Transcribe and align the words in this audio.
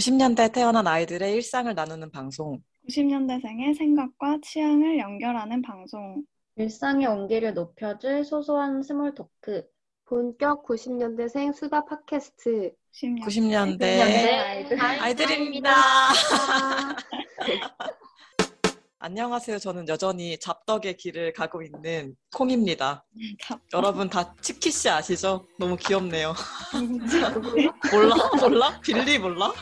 90년대 0.00 0.52
태어난 0.54 0.86
아이들의 0.86 1.34
일상을 1.34 1.74
나누는 1.74 2.10
방송. 2.10 2.58
90년대생의 2.88 3.76
생각과 3.76 4.38
취향을 4.42 4.98
연결하는 4.98 5.60
방송. 5.60 6.22
일상의 6.56 7.06
온기를 7.06 7.52
높여줄 7.52 8.24
소소한 8.24 8.82
small 8.82 9.14
talk. 9.14 9.62
본격 10.06 10.64
90년대생 10.64 11.54
수다 11.54 11.84
팟캐스트. 11.84 12.72
90년대, 12.94 13.26
90년대 13.26 13.82
아이들. 14.00 14.80
아이들입니다. 14.80 15.70
안녕하세요. 19.02 19.58
저는 19.58 19.88
여전히 19.88 20.38
잡덕의 20.38 20.96
길을 20.96 21.34
가고 21.34 21.62
있는 21.62 22.16
콩입니다. 22.34 23.04
여러분 23.74 24.08
다 24.08 24.34
치키 24.40 24.70
씨 24.70 24.88
아시죠? 24.88 25.46
너무 25.58 25.76
귀엽네요. 25.76 26.32
몰라? 27.92 28.16
몰라? 28.40 28.80
빌리 28.80 29.18
몰라? 29.18 29.52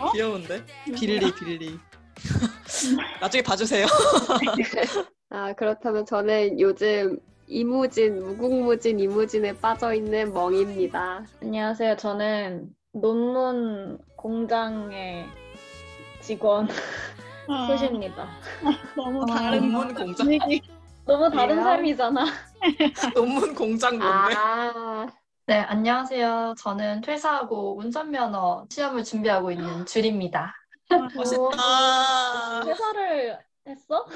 어? 0.00 0.12
귀여운데? 0.12 0.64
빌리, 0.98 1.32
빌리. 1.34 1.78
나중에 3.20 3.42
봐주세요. 3.42 3.86
아, 5.30 5.52
그렇다면 5.54 6.04
저는 6.06 6.60
요즘 6.60 7.18
이무진, 7.46 8.22
무궁무진 8.24 9.00
이무진에 9.00 9.58
빠져 9.60 9.94
있는 9.94 10.32
멍입니다. 10.32 11.24
안녕하세요. 11.42 11.96
저는 11.96 12.68
논문 12.92 13.98
공장의 14.16 15.26
직원 16.20 16.68
아, 17.48 17.66
수시입니다. 17.70 18.28
너무 18.96 19.22
아, 19.30 19.34
다른 19.36 19.60
논문 19.72 19.94
거. 19.94 20.04
공장. 20.04 20.28
너무 21.04 21.30
다른? 21.30 21.62
삶이잖아. 21.62 22.24
논문 23.14 23.54
공장 23.54 23.98
뭔데? 23.98 24.34
아, 24.36 25.06
네, 25.46 25.56
안녕하세요. 25.56 26.54
저는 26.56 27.00
퇴사하고 27.00 27.76
운전면허 27.78 28.66
시험을 28.70 29.02
준비하고 29.02 29.50
있는 29.50 29.84
줄입니다. 29.86 30.54
멋있다. 31.14 32.62
회사를 32.64 33.38
했어? 33.66 34.06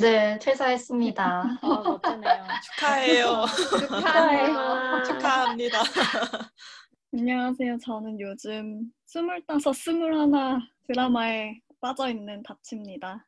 네, 0.00 0.38
퇴사했습니다. 0.38 1.58
아, 1.62 1.82
멋지네요. 1.84 2.46
축하해요. 2.62 3.44
축하해. 3.98 4.52
축하합니다. 5.06 5.82
안녕하세요. 7.12 7.78
저는 7.78 8.20
요즘 8.20 8.82
스물다섯, 9.06 9.74
스물하나 9.74 10.60
드라마에 10.86 11.60
빠져있는 11.80 12.44
다치입니다. 12.44 13.26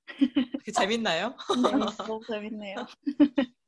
그게 0.58 0.70
재밌나요? 0.70 1.34
네, 1.64 1.72
너무 2.06 2.24
재밌네요. 2.30 2.76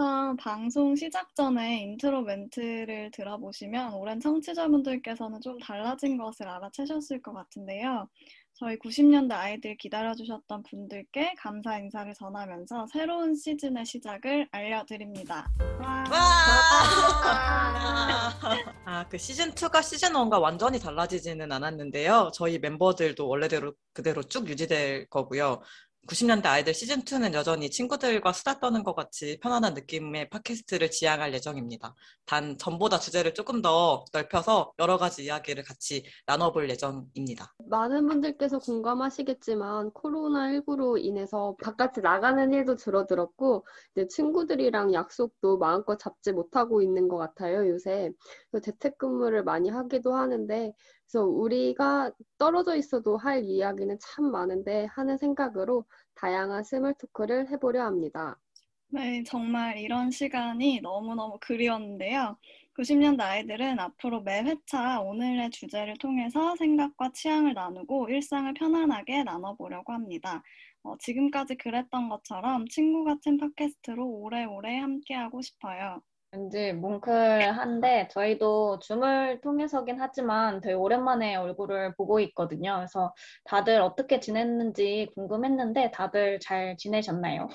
우선 0.00 0.34
방송 0.38 0.96
시작 0.96 1.36
전에 1.36 1.82
인트로 1.82 2.22
멘트를 2.22 3.10
들어보시면 3.10 3.92
오랜 3.92 4.18
청취자분들께서는 4.18 5.42
좀 5.42 5.58
달라진 5.58 6.16
것을 6.16 6.48
알아채셨을 6.48 7.20
것 7.20 7.34
같은데요. 7.34 8.08
저희 8.54 8.78
90년대 8.78 9.32
아이들 9.32 9.76
기다려주셨던 9.76 10.62
분들께 10.62 11.34
감사 11.36 11.78
인사를 11.78 12.14
전하면서 12.14 12.86
새로운 12.90 13.34
시즌의 13.34 13.84
시작을 13.84 14.48
알려드립니다. 14.52 15.46
와! 15.78 16.04
아, 18.86 19.06
그 19.06 19.18
시즌 19.18 19.50
2가 19.50 19.82
시즌 19.82 20.14
1과 20.14 20.40
완전히 20.40 20.78
달라지지는 20.78 21.52
않았는데요. 21.52 22.30
저희 22.32 22.58
멤버들도 22.58 23.28
원래대로 23.28 23.74
그대로 23.92 24.22
쭉 24.22 24.48
유지될 24.48 25.08
거고요. 25.10 25.60
90년대 26.06 26.46
아이들 26.46 26.74
시즌 26.74 27.02
2는 27.02 27.34
여전히 27.34 27.70
친구들과 27.70 28.32
수다 28.32 28.58
떠는 28.58 28.82
것 28.82 28.94
같이 28.94 29.38
편안한 29.40 29.74
느낌의 29.74 30.30
팟캐스트를 30.30 30.90
지향할 30.90 31.32
예정입니다. 31.34 31.94
단 32.24 32.58
전보다 32.58 32.98
주제를 32.98 33.34
조금 33.34 33.62
더 33.62 34.04
넓혀서 34.12 34.72
여러 34.80 34.96
가지 34.96 35.24
이야기를 35.24 35.62
같이 35.62 36.04
나눠볼 36.26 36.68
예정입니다. 36.70 37.54
많은 37.68 38.08
분들께서 38.08 38.58
공감하시겠지만 38.58 39.92
코로나19로 39.92 40.98
인해서 41.00 41.54
바깥에 41.62 42.00
나가는 42.00 42.50
일도 42.52 42.76
줄어들었고 42.76 43.64
친구들이랑 44.08 44.92
약속도 44.94 45.58
마음껏 45.58 45.96
잡지 45.96 46.32
못하고 46.32 46.82
있는 46.82 47.08
것 47.08 47.18
같아요, 47.18 47.68
요새. 47.68 48.10
그래서 48.50 48.64
재택근무를 48.64 49.44
많이 49.44 49.68
하기도 49.68 50.14
하는데 50.14 50.72
그래서 51.10 51.26
우리가 51.26 52.12
떨어져 52.38 52.76
있어도 52.76 53.16
할 53.16 53.44
이야기는 53.44 53.98
참 54.00 54.30
많은데 54.30 54.86
하는 54.92 55.18
생각으로 55.18 55.84
다양한 56.14 56.62
small 56.62 56.94
talk를 56.94 57.50
해보려 57.50 57.84
합니다. 57.84 58.38
네, 58.86 59.24
정말 59.24 59.78
이런 59.78 60.12
시간이 60.12 60.80
너무너무 60.82 61.38
그리웠는데요. 61.40 62.36
90년대 62.78 63.20
아이들은 63.22 63.80
앞으로 63.80 64.22
매 64.22 64.42
회차 64.42 65.00
오늘의 65.00 65.50
주제를 65.50 65.96
통해서 65.98 66.54
생각과 66.54 67.10
취향을 67.12 67.54
나누고 67.54 68.08
일상을 68.08 68.54
편안하게 68.54 69.24
나눠보려고 69.24 69.92
합니다. 69.92 70.44
어, 70.84 70.96
지금까지 70.98 71.56
그랬던 71.56 72.08
것처럼 72.08 72.68
친구 72.68 73.02
같은 73.02 73.36
팟캐스트로 73.36 74.06
오래오래 74.06 74.78
함께하고 74.78 75.42
싶어요. 75.42 76.02
왠지 76.32 76.72
뭉클한데 76.72 78.08
저희도 78.12 78.78
줌을 78.78 79.40
통해서긴 79.40 80.00
하지만 80.00 80.60
되게 80.60 80.74
오랜만에 80.74 81.34
얼굴을 81.34 81.94
보고 81.96 82.20
있거든요. 82.20 82.76
그래서 82.76 83.12
다들 83.44 83.80
어떻게 83.80 84.20
지냈는지 84.20 85.08
궁금했는데 85.14 85.90
다들 85.90 86.38
잘 86.40 86.76
지내셨나요? 86.78 87.48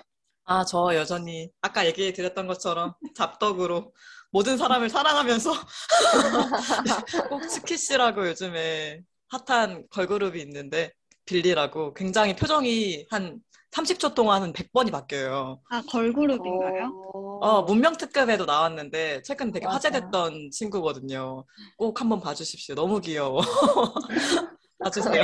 아, 0.44 0.66
저 0.66 0.94
여전히 0.94 1.50
아까 1.62 1.86
얘기 1.86 2.12
드렸던 2.12 2.48
것처럼 2.48 2.94
잡덕으로 3.16 3.94
모든 4.30 4.58
사람을 4.58 4.90
사랑하면서 4.90 5.52
꼭 7.30 7.48
치키씨라고 7.48 8.28
요즘에 8.28 9.00
핫한 9.30 9.86
걸그룹이 9.90 10.42
있는데 10.42 10.92
빌리라고 11.24 11.94
굉장히 11.94 12.36
표정이 12.36 13.08
한 13.10 13.40
30초 13.76 14.14
동안 14.14 14.42
한 14.42 14.54
100번이 14.54 14.90
바뀌어요. 14.92 15.60
아, 15.70 15.82
걸그룹인가요? 15.90 16.94
어, 17.42 17.62
문명특급에도 17.64 18.46
나왔는데 18.46 19.22
최근 19.24 19.52
되게 19.52 19.66
맞아. 19.66 19.76
화제됐던 19.76 20.52
친구거든요. 20.52 21.46
꼭 21.78 22.00
한번 22.00 22.22
봐주십시오. 22.22 22.76
너무 22.76 23.02
귀여워. 23.02 23.42
봐주세요. 24.80 25.24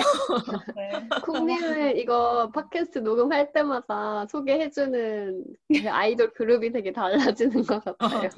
네. 0.76 0.92
콩님을 1.26 1.98
이거 1.98 2.50
팟캐스트 2.52 3.00
녹음할 3.00 3.52
때마다 3.52 4.26
소개해주는 4.28 5.44
그 5.68 5.90
아이돌 5.90 6.34
그룹이 6.34 6.72
되게 6.72 6.94
달라지는 6.94 7.64
것 7.66 7.84
같아요. 7.84 8.30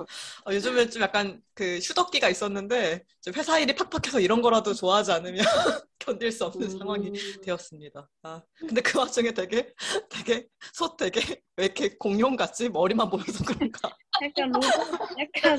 어, 0.48 0.54
요즘에 0.54 0.90
좀 0.90 1.02
약간 1.02 1.42
그 1.54 1.78
휴덕기가 1.84 2.30
있었는데 2.30 3.04
좀 3.22 3.34
회사 3.36 3.60
일이 3.60 3.76
팍팍해서 3.76 4.20
이런 4.20 4.42
거라도 4.42 4.74
좋아하지 4.74 5.12
않으면 5.12 5.38
견딜 6.00 6.32
수 6.32 6.46
없는 6.46 6.68
음. 6.68 6.78
상황이 6.78 7.14
되었습니다. 7.44 8.10
아, 8.24 8.42
근데 8.60 8.82
그 8.82 9.00
와중에 9.00 9.32
되게 9.32 9.74
되게 10.10 10.48
소 10.74 10.98
되게 10.98 11.42
왜 11.56 11.66
이렇게 11.66 11.96
공룡 11.98 12.36
같지? 12.36 12.70
머리만 12.70 13.10
보여서 13.10 13.44
그런가? 13.46 13.96
약간 14.22 14.52
로봇, 14.52 14.72
약간 15.18 15.58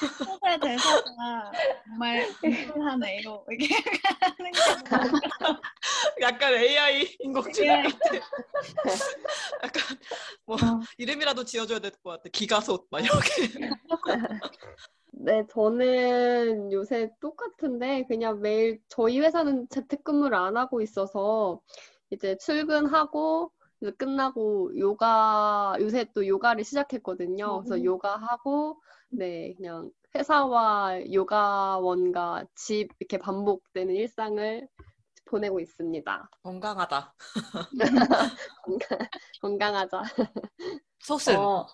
소재 0.00 0.60
대사가 0.62 1.52
정말 1.86 2.28
궁금하네요. 2.40 3.44
이게 3.52 3.74
하는 4.20 4.52
게 4.52 4.58
약간 6.22 6.54
AI 6.54 7.16
인공지능 7.20 7.70
AI. 7.74 7.82
같아. 7.92 8.14
약간 9.64 9.98
뭐 10.46 10.56
어. 10.56 10.80
이름이라도 10.96 11.44
지어줘야 11.44 11.78
될 11.80 11.90
것 12.02 12.10
같아. 12.10 12.28
기가솥 12.32 12.86
막 12.90 13.00
이렇게. 13.00 13.18
네, 15.20 15.42
저는 15.50 16.70
요새 16.72 17.10
똑같은데 17.20 18.04
그냥 18.06 18.40
매일 18.40 18.80
저희 18.88 19.18
회사는 19.18 19.68
재택근무를 19.68 20.36
안 20.36 20.56
하고 20.56 20.80
있어서 20.80 21.60
이제 22.10 22.36
출근하고 22.36 23.50
이제 23.80 23.92
끝나고 23.92 24.76
요가 24.78 25.76
요새 25.80 26.06
또 26.14 26.26
요가를 26.26 26.64
시작했거든요. 26.64 27.60
그래서 27.62 27.76
음. 27.76 27.84
요가하고 27.84 28.80
네, 29.10 29.54
그냥 29.54 29.90
회사와 30.14 31.12
요가원과 31.12 32.46
집 32.54 32.88
이렇게 32.98 33.18
반복되는 33.18 33.94
일상을 33.94 34.68
보내고 35.26 35.60
있습니다. 35.60 36.30
건강하다. 36.42 37.14
건강, 38.64 38.98
건강하자. 39.40 40.02
솥은 41.00 41.36
어, 41.36 41.66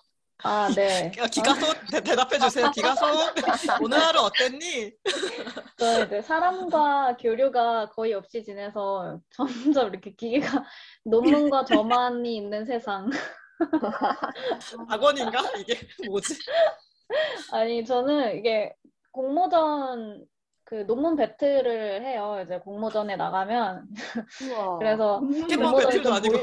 아, 0.43 0.69
네. 0.75 1.11
야, 1.17 1.25
기가솥 1.27 1.75
대, 1.91 2.01
대답해 2.01 2.37
주세요. 2.37 2.69
기가솥 2.71 3.33
오늘 3.81 3.97
하루 3.99 4.19
어땠니? 4.21 4.91
저 5.77 6.05
이제 6.05 6.21
사람과 6.21 7.15
교류가 7.17 7.89
거의 7.89 8.13
없이 8.13 8.43
지내서 8.43 9.19
점점 9.31 9.89
이렇게 9.89 10.13
기계가 10.13 10.63
논문과 11.05 11.65
저만이 11.65 12.35
있는 12.35 12.65
세상. 12.65 13.09
악원인가 14.89 15.39
이게 15.57 15.79
뭐지? 16.07 16.35
아니, 17.51 17.85
저는 17.85 18.35
이게 18.37 18.73
공모전 19.11 20.25
그 20.65 20.85
논문 20.85 21.15
배틀을 21.15 22.03
해요. 22.03 22.41
이제 22.43 22.59
공모전에 22.59 23.15
나가면. 23.15 23.87
우와. 24.51 24.77
그래서 24.79 25.19
공모전에 25.19 25.85
배틀도 25.85 26.03
좀 26.03 26.13
아니고. 26.13 26.37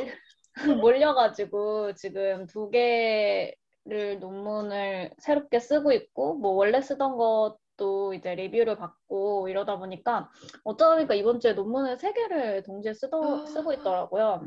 몰- 0.67 0.77
몰려가지고 0.77 1.95
지금 1.95 2.47
두 2.47 2.71
개 2.71 3.55
를 3.84 4.20
논문을 4.20 5.12
새롭게 5.19 5.58
쓰고 5.58 5.90
있고, 5.93 6.37
뭐 6.37 6.52
원래 6.52 6.81
쓰던 6.81 7.17
것또 7.17 8.14
이제 8.14 8.34
리뷰를 8.37 8.76
받고 8.76 9.49
이러다 9.49 9.79
보니까 9.79 10.31
어쩌다 10.62 10.94
보니까 10.94 11.14
이번 11.14 11.40
주에 11.40 11.52
논문을 11.55 11.99
세 11.99 12.12
개를 12.12 12.62
동시에 12.62 12.94
쓰도, 12.94 13.46
쓰고 13.46 13.73
있더라고요. 13.73 14.46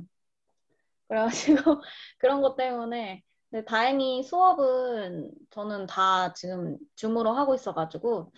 그래가지고 1.08 1.56
그런 2.18 2.42
것 2.42 2.56
때문에 2.56 3.24
근데 3.50 3.66
다행히 3.66 4.24
수업은 4.24 5.32
저는 5.52 5.86
다 5.88 6.34
지금 6.34 6.78
줌으로 6.96 7.32
하고 7.34 7.56
있어가지고 7.56 8.32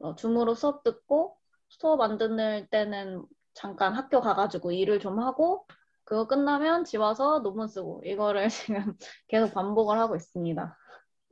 어, 0.00 0.14
줌으로 0.16 0.54
수업 0.54 0.82
듣고 0.82 1.36
수업 1.68 2.00
안 2.00 2.18
듣는 2.18 2.66
때는 2.70 3.24
잠깐 3.54 3.94
학교 3.94 4.20
가가지고 4.20 4.72
일을 4.72 5.00
좀 5.00 5.18
하고 5.20 5.66
그거 6.10 6.26
끝나면 6.26 6.84
집 6.84 6.96
와서 6.98 7.38
논문 7.38 7.68
쓰고 7.68 8.02
이거를 8.04 8.48
지금 8.82 8.94
계속 9.28 9.54
반복을 9.54 9.96
하고 9.96 10.16
있습니다. 10.16 10.76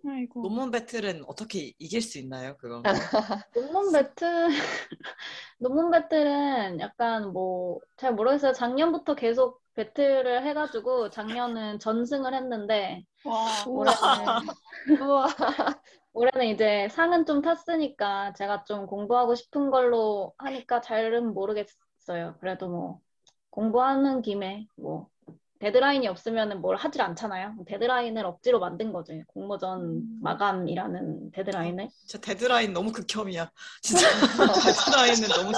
아이고. 0.08 0.42
논문 0.42 0.70
배틀은 0.70 1.25
어떻게 1.26 1.72
이길 1.80 2.00
수 2.00 2.19
있나요, 2.19 2.56
그거? 2.58 2.80
논문 3.54 3.92
배틀 3.92 4.46
논문 5.58 5.90
배틀은 5.90 6.78
약간 6.78 7.32
뭐 7.32 7.80
잘 7.96 8.14
모르겠어요. 8.14 8.52
작년부터 8.52 9.16
계속 9.16 9.60
배틀을 9.75 10.46
해가지고 10.46 11.10
작년은 11.10 11.80
전승을 11.80 12.32
했는데 12.32 13.02
와. 13.25 13.64
올해는 13.66 15.02
우와. 15.02 15.26
올해는 16.12 16.46
이제 16.54 16.88
상은 16.90 17.26
좀 17.26 17.42
탔으니까 17.42 18.32
제가 18.34 18.62
좀 18.64 18.86
공부하고 18.86 19.34
싶은 19.34 19.70
걸로 19.70 20.32
하니까 20.38 20.80
잘은 20.80 21.34
모르겠어요. 21.34 22.36
그래도 22.38 22.69
뭐 22.69 23.00
공부하는 23.58 24.22
김에 24.22 24.69
뭐 24.76 25.08
데드라인이 25.58 26.06
없으면 26.06 26.60
뭘 26.60 26.76
하질 26.76 27.02
않잖아요. 27.02 27.56
데드라인을 27.66 28.25
억지로 28.25 28.60
만든 28.60 28.93
거죠. 28.93 29.14
공모전 29.26 29.81
음. 29.81 30.19
마감이라는 30.22 31.32
데드라인을. 31.32 31.88
진짜 32.06 32.20
데드라인 32.20 32.72
너무 32.72 32.93
극혐이야. 32.93 33.50
진짜 33.82 34.06
데드라인은 34.62 35.28
너무, 35.28 35.50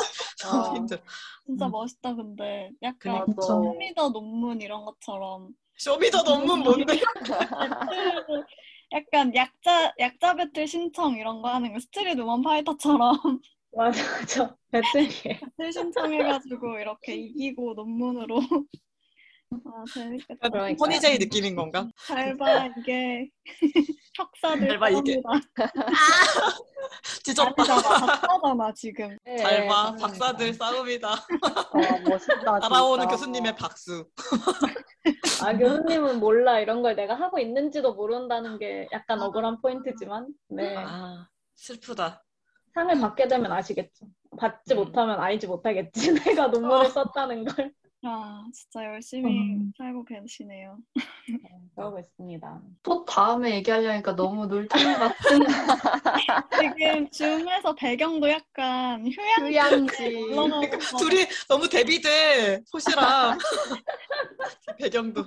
너무 0.42 0.66
어. 0.70 0.72
힘들어. 0.80 1.02
진짜 1.44 1.66
음. 1.66 1.70
멋있다 1.70 2.14
근데 2.14 2.70
약간 2.80 3.26
그니까. 3.26 3.42
show 3.42 3.71
me 3.71 3.86
the 3.86 4.08
논문 4.08 4.62
이런 4.62 4.86
것처럼 4.86 5.50
show 5.76 5.97
me 5.97 6.07
the 6.07 6.22
논문 6.22 6.60
뭔데? 6.60 6.98
약간 8.92 9.34
약자 9.34 9.92
약자 9.98 10.36
배틀 10.36 10.66
신청 10.66 11.16
이런 11.16 11.42
거 11.42 11.50
하는 11.50 11.74
거 11.74 11.80
스트릿 11.80 12.18
우먼 12.18 12.40
파이터처럼 12.40 13.18
맞아, 13.72 14.02
맞아. 14.18 14.56
배틀이에요. 14.72 15.38
배틀 15.56 15.72
신청해가지고 15.72 16.78
이렇게 16.78 17.14
이기고 17.14 17.74
논문으로 17.74 18.40
아 19.52 19.84
재밌겠다 19.92 20.48
그러니까요. 20.48 20.76
허니제이 20.80 21.18
느낌인 21.18 21.56
건가? 21.56 21.88
잘 22.06 22.36
봐 22.36 22.66
이게 22.78 23.28
학사들 24.16 24.68
잘 24.68 24.78
봐, 24.78 24.88
이게. 24.90 25.20
아니잖아 27.26 27.54
박사잖아 27.54 28.72
지금 28.74 29.16
잘 29.38 29.66
봐. 29.66 29.92
네, 29.96 30.02
박사들 30.02 30.54
싸움이다. 30.54 31.12
어, 31.12 31.98
멋있다. 32.08 32.60
따라오는 32.60 33.02
진짜. 33.04 33.10
교수님의 33.16 33.56
박수. 33.56 34.08
아, 35.42 35.56
교수님은 35.56 36.20
몰라. 36.20 36.60
이런 36.60 36.82
걸 36.82 36.94
내가 36.96 37.14
하고 37.14 37.38
있는지도 37.38 37.94
모른다는 37.94 38.58
게 38.58 38.88
약간 38.92 39.20
억울한 39.22 39.60
포인트지만, 39.62 40.28
네. 40.48 40.76
아, 40.76 41.26
슬프다. 41.56 42.22
상을 42.74 43.00
받게 43.00 43.28
되면 43.28 43.50
아시겠죠. 43.52 44.06
받지 44.38 44.74
음. 44.74 44.76
못하면 44.78 45.20
알지 45.20 45.46
못하겠지. 45.46 46.12
내가 46.24 46.46
논문을 46.48 46.90
썼다는 46.90 47.44
걸. 47.44 47.72
아 48.02 48.42
진짜 48.54 48.86
열심히 48.86 49.30
음. 49.30 49.72
살고 49.76 50.06
계시네요 50.06 50.78
그러고 51.74 51.98
있습니다. 51.98 52.62
또 52.82 53.04
다음에 53.04 53.56
얘기하려니까 53.56 54.16
너무 54.16 54.46
놀토미 54.46 54.84
같은. 54.94 55.40
지금 56.78 57.10
줌에서 57.10 57.74
배경도 57.74 58.30
약간 58.30 59.06
휴양 59.06 59.52
휴양지. 59.52 60.32
올라가고 60.32 60.78
둘이 60.98 61.26
너무 61.46 61.68
대비돼. 61.68 62.62
소시랑 62.64 63.36
배경도. 64.78 65.24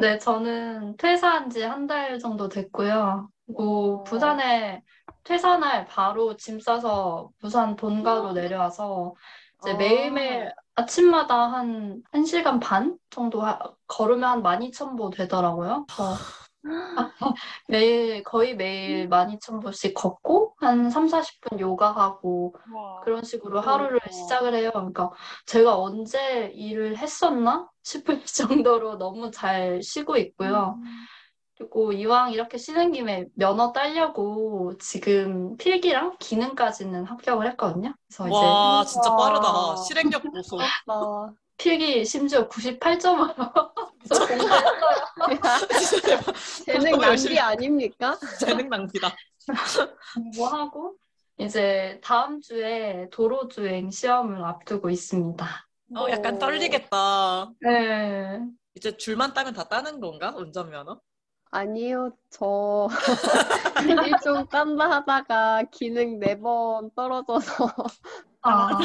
네, 0.00 0.18
저는 0.18 0.96
퇴사한 0.96 1.50
지 1.50 1.62
한 1.66 1.86
달 1.86 2.18
정도 2.18 2.48
됐고요. 2.48 3.28
그리고 3.46 4.00
어. 4.00 4.02
부산에 4.04 4.82
퇴사날 5.24 5.86
바로 5.86 6.36
짐 6.36 6.60
싸서 6.60 7.30
부산 7.38 7.74
본가로 7.76 8.32
내려와서 8.32 9.14
이제 9.60 9.72
어. 9.72 9.76
매일매일 9.76 10.52
아침마다 10.76 11.50
한 11.52 12.02
1시간 12.12 12.60
반 12.60 12.96
정도 13.10 13.42
하- 13.42 13.58
걸으면 13.88 14.24
한 14.30 14.42
12,000보 14.42 15.10
되더라고요. 15.10 15.86
그래서 15.86 16.24
매일, 17.68 18.22
거의 18.22 18.56
매일 18.56 19.08
12,000보씩 19.08 19.94
걷고 19.94 20.54
한 20.58 20.90
3, 20.90 21.06
40분 21.06 21.60
요가하고 21.60 22.54
와. 22.74 23.00
그런 23.04 23.22
식으로 23.22 23.60
하루를 23.60 24.00
어. 24.04 24.10
시작을 24.10 24.54
해요. 24.54 24.70
그러니까 24.72 25.10
제가 25.46 25.78
언제 25.78 26.50
일을 26.54 26.96
했었나 26.98 27.68
싶을 27.82 28.22
정도로 28.64 28.98
너무 28.98 29.30
잘 29.30 29.82
쉬고 29.82 30.16
있고요. 30.16 30.78
음. 30.82 31.06
그리고 31.56 31.92
이왕 31.92 32.32
이렇게 32.32 32.56
쉬는 32.56 32.92
김에 32.92 33.26
면허 33.34 33.72
따려고 33.72 34.76
지금 34.78 35.56
필기랑 35.56 36.16
기능까지는 36.20 37.04
합격을 37.04 37.48
했거든요. 37.50 37.94
그래서 38.06 38.28
이제 38.28 38.36
와, 38.46 38.84
진짜 38.84 39.10
우와. 39.10 39.16
빠르다. 39.16 39.76
실행력 39.82 40.22
보소. 40.22 40.58
나 41.58 41.62
필기 41.62 42.04
심지어 42.04 42.48
98점으로 42.48 43.72
진짜 44.08 46.06
대박. 46.06 46.34
재능 46.64 46.98
낭비 46.98 47.38
아닙니까? 47.38 48.18
재능 48.40 48.68
낭비다. 48.68 49.14
공부하고 50.14 50.96
이제 51.38 52.00
다음 52.02 52.40
주에 52.40 53.08
도로 53.10 53.48
주행 53.48 53.90
시험을 53.90 54.44
앞두고 54.44 54.88
있습니다. 54.90 55.46
어, 55.96 56.06
약간 56.10 56.36
오. 56.36 56.38
떨리겠다. 56.38 57.50
네. 57.60 58.40
이제 58.74 58.96
줄만 58.96 59.34
따면 59.34 59.52
다 59.54 59.64
따는 59.64 60.00
건가? 60.00 60.32
운전면허? 60.36 61.00
아니요, 61.50 62.10
저 62.30 62.88
일종 63.88 64.46
딴다 64.48 64.90
하다가 64.90 65.64
기능 65.72 66.18
네 66.20 66.34
번 66.38 66.90
떨어져서 66.94 67.68
아, 68.42 68.78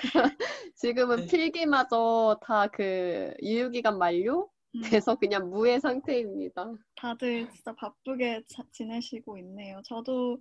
지금은 0.76 1.26
네. 1.26 1.26
필기마저 1.26 2.38
다 2.42 2.68
그 2.72 3.34
유효기간 3.42 3.98
만료 3.98 4.50
음. 4.74 4.82
돼서 4.82 5.16
그냥 5.16 5.50
무해 5.50 5.78
상태입니다. 5.80 6.72
다들 6.96 7.50
진짜 7.50 7.74
바쁘게 7.74 8.44
자- 8.48 8.64
지내시고 8.72 9.38
있네요. 9.38 9.80
저도 9.84 10.40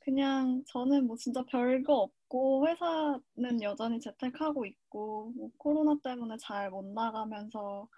그냥 0.00 0.62
저는 0.68 1.06
뭐 1.06 1.16
진짜 1.16 1.42
별거 1.46 1.94
없고 1.94 2.68
회사는 2.68 3.62
여전히 3.62 4.00
재택하고 4.00 4.66
있고 4.66 5.32
뭐 5.36 5.50
코로나 5.58 5.96
때문에 6.02 6.36
잘 6.40 6.70
못 6.70 6.84
나가면서 6.94 7.88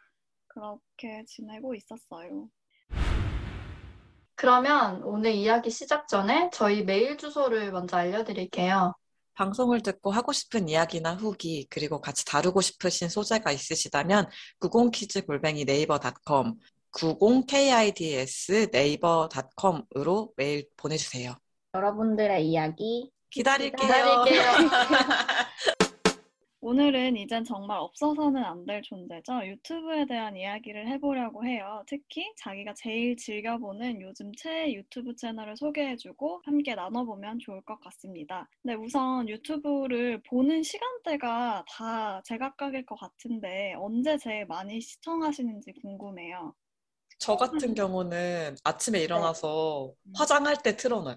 그렇게 0.48 1.24
지내고 1.26 1.74
있었어요. 1.74 2.48
그러면 4.34 5.02
오늘 5.02 5.32
이야기 5.32 5.70
시작 5.70 6.08
전에 6.08 6.50
저희 6.52 6.84
메일 6.84 7.16
주소를 7.16 7.72
먼저 7.72 7.96
알려드릴게요. 7.96 8.94
방송을 9.36 9.82
듣고 9.82 10.10
하고 10.10 10.32
싶은 10.32 10.68
이야기나 10.68 11.14
후기, 11.14 11.66
그리고 11.70 12.00
같이 12.00 12.24
다루고 12.24 12.60
싶으신 12.60 13.08
소재가 13.08 13.52
있으시다면 13.52 14.28
90kids 14.60 15.64
네이버닷컴 15.64 16.56
90kids 16.92 18.72
네이버닷컴으로 18.72 20.32
메일 20.36 20.66
보내주세요. 20.76 21.34
여러분들의 21.74 22.46
이야기 22.48 23.10
기다릴게요. 23.30 23.86
기다릴게요. 24.24 24.70
오늘은 26.66 27.16
이젠 27.16 27.44
정말 27.44 27.78
없어서는 27.78 28.42
안 28.44 28.66
될 28.66 28.82
존재죠. 28.82 29.46
유튜브에 29.46 30.04
대한 30.06 30.36
이야기를 30.36 30.88
해보려고 30.88 31.44
해요. 31.46 31.84
특히 31.86 32.30
자기가 32.36 32.74
제일 32.74 33.16
즐겨보는 33.16 34.00
요즘 34.02 34.32
최애 34.34 34.72
유튜브 34.74 35.14
채널을 35.14 35.56
소개해주고 35.56 36.42
함께 36.44 36.74
나눠보면 36.74 37.38
좋을 37.38 37.62
것 37.62 37.78
같습니다. 37.80 38.48
근데 38.62 38.74
우선 38.74 39.28
유튜브를 39.28 40.20
보는 40.28 40.62
시간대가 40.64 41.64
다 41.68 42.20
제각각일 42.24 42.84
것 42.84 42.96
같은데 42.96 43.74
언제 43.78 44.18
제일 44.18 44.44
많이 44.46 44.80
시청하시는지 44.80 45.72
궁금해요. 45.80 46.52
저 47.18 47.36
같은 47.36 47.74
경우는 47.74 48.56
아침에 48.64 49.00
일어나서 49.02 49.94
화장할 50.14 50.62
때 50.62 50.76
틀어놔요. 50.76 51.16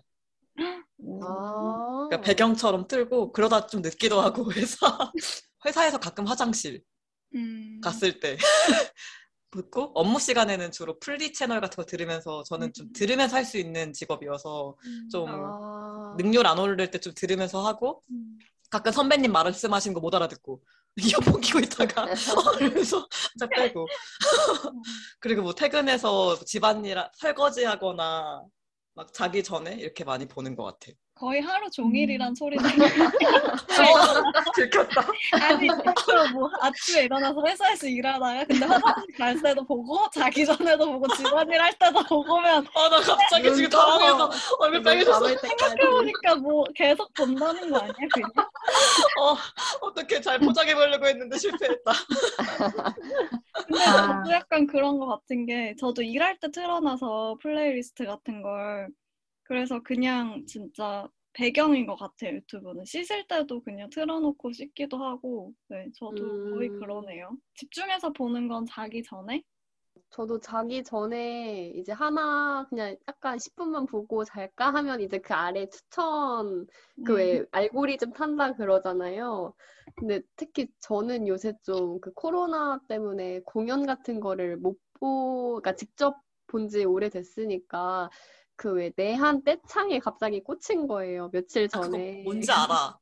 음, 1.01 1.19
아, 1.23 2.07
그러니까 2.09 2.21
배경처럼 2.21 2.87
틀고 2.87 3.31
그러다 3.31 3.67
좀 3.67 3.81
늦기도 3.81 4.21
하고 4.21 4.51
회사 4.53 5.11
회사에서 5.65 5.99
가끔 5.99 6.25
화장실 6.27 6.81
음, 7.35 7.79
갔을 7.81 8.19
때 8.19 8.37
듣고 9.51 9.91
업무 9.95 10.19
시간에는 10.19 10.71
주로 10.71 10.99
플리 10.99 11.33
채널 11.33 11.59
같은 11.61 11.75
거 11.77 11.85
들으면서 11.85 12.43
저는 12.43 12.71
좀 12.73 12.91
들으면서 12.93 13.35
할 13.37 13.45
수 13.45 13.57
있는 13.57 13.93
직업이어서 13.93 14.75
음, 14.85 15.09
좀 15.11 15.27
아. 15.29 16.15
능률 16.17 16.45
안 16.45 16.59
오를 16.59 16.77
때 16.91 16.99
좀 16.99 17.13
들으면서 17.15 17.65
하고 17.65 18.03
음. 18.11 18.37
가끔 18.69 18.91
선배님 18.91 19.31
말씀하신 19.31 19.93
거 19.93 19.99
못 20.01 20.13
알아듣고 20.13 20.61
이어폰 21.37 21.41
끼고 21.41 21.59
있다가 21.59 22.03
어, 22.03 22.53
이러면서 22.59 23.07
짝 23.39 23.49
빼고. 23.49 23.87
그리고 25.19 25.41
뭐 25.43 25.53
퇴근해서 25.53 26.37
집안일 26.45 26.97
설거지 27.17 27.63
하거나 27.63 28.43
막 28.99 29.13
자기 29.13 29.41
전에 29.41 29.75
이렇게 29.75 30.03
많이 30.03 30.27
보는 30.27 30.57
것 30.57 30.65
같아요. 30.65 30.93
거의 31.15 31.39
하루 31.41 31.69
종일이란 31.71 32.29
음. 32.31 32.35
소리는 32.35 32.63
들켰다. 34.55 35.01
아니 35.41 35.69
진짜 35.69 36.31
뭐 36.33 36.49
아침에 36.59 37.03
일어나서 37.03 37.41
회사에서 37.45 37.87
일하다가 37.87 38.43
근데 38.43 38.65
화장실 38.65 39.15
갈 39.17 39.41
때도 39.41 39.65
보고 39.65 40.05
자기 40.13 40.45
전에도 40.45 40.91
보고 40.91 41.07
집안일 41.15 41.61
할 41.61 41.71
때도 41.79 42.03
보고면 42.03 42.67
아, 42.75 42.89
나 42.89 42.99
갑자기 42.99 43.55
지금 43.55 43.69
당황해서 43.69 44.31
얼굴 44.59 44.83
빨개졌어. 44.83 45.27
생각해보니까 45.37 46.35
뭐 46.35 46.65
계속 46.75 47.13
본다는 47.13 47.69
거 47.71 47.77
아니야 47.79 47.93
그냥? 48.13 48.29
어, 49.21 49.37
어떻게 49.79 50.19
잘 50.19 50.37
포장해 50.39 50.75
보려고 50.75 51.05
했는데 51.07 51.37
실패했다. 51.37 51.91
근데 53.69 53.83
아. 53.83 54.23
저도 54.23 54.31
약간 54.31 54.65
그런 54.65 54.97
거 54.97 55.05
같은 55.05 55.45
게 55.45 55.75
저도 55.75 56.01
일할 56.01 56.39
때 56.39 56.49
틀어놔서 56.49 57.37
플레이리스트 57.39 58.05
같은 58.05 58.41
걸 58.41 58.89
그래서 59.43 59.81
그냥 59.83 60.43
진짜 60.47 61.07
배경인 61.33 61.85
것 61.85 61.95
같아요 61.95 62.35
유튜브는 62.37 62.83
씻을 62.85 63.27
때도 63.27 63.61
그냥 63.61 63.87
틀어놓고 63.91 64.51
씻기도 64.51 64.97
하고 64.97 65.53
네 65.67 65.85
저도 65.95 66.51
거의 66.51 66.69
음. 66.69 66.79
그러네요 66.79 67.37
집중해서 67.53 68.11
보는 68.13 68.47
건 68.47 68.65
자기 68.65 69.03
전에 69.03 69.43
저도 70.11 70.39
자기 70.39 70.83
전에 70.83 71.69
이제 71.75 71.91
하나 71.91 72.65
그냥 72.69 72.95
약간 73.07 73.37
10분만 73.39 73.85
보고 73.85 74.23
잘까 74.25 74.73
하면 74.73 75.01
이제 75.01 75.19
그 75.19 75.33
아래 75.33 75.67
추천 75.69 76.67
그 77.03 77.13
음. 77.13 77.15
왜 77.15 77.45
알고리즘 77.51 78.13
탄다 78.13 78.53
그러잖아요. 78.55 79.53
근데 79.95 80.21
특히 80.35 80.67
저는 80.79 81.27
요새 81.27 81.53
좀 81.63 81.99
그 82.01 82.11
코로나 82.13 82.79
때문에 82.87 83.41
공연 83.45 83.85
같은 83.85 84.19
거를 84.19 84.57
못 84.57 84.77
보, 84.99 85.59
그러니까 85.61 85.75
직접 85.75 86.17
본 86.47 86.67
지 86.69 86.83
오래됐으니까 86.85 88.09
그 88.55 88.73
왜 88.73 88.91
내한 88.95 89.43
떼창에 89.43 89.99
갑자기 89.99 90.41
꽂힌 90.43 90.87
거예요. 90.87 91.29
며칠 91.31 91.67
아, 91.71 91.79
전에. 91.81 92.23
뭔지 92.23 92.51
알아. 92.51 92.99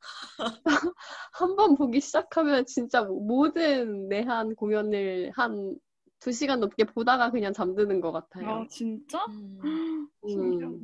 한 1.33 1.55
번 1.55 1.75
보기 1.75 1.99
시작하면 2.01 2.65
진짜 2.65 3.03
뭐 3.03 3.19
모든 3.21 4.07
내한 4.09 4.55
공연을 4.55 5.31
한 5.35 5.75
두 6.19 6.31
시간 6.31 6.59
넘게 6.59 6.85
보다가 6.85 7.31
그냥 7.31 7.53
잠드는 7.53 8.01
것아 8.01 8.21
같아요. 8.21 8.65
진짜? 8.69 9.25
음. 9.27 10.07
신기하네. 10.27 10.77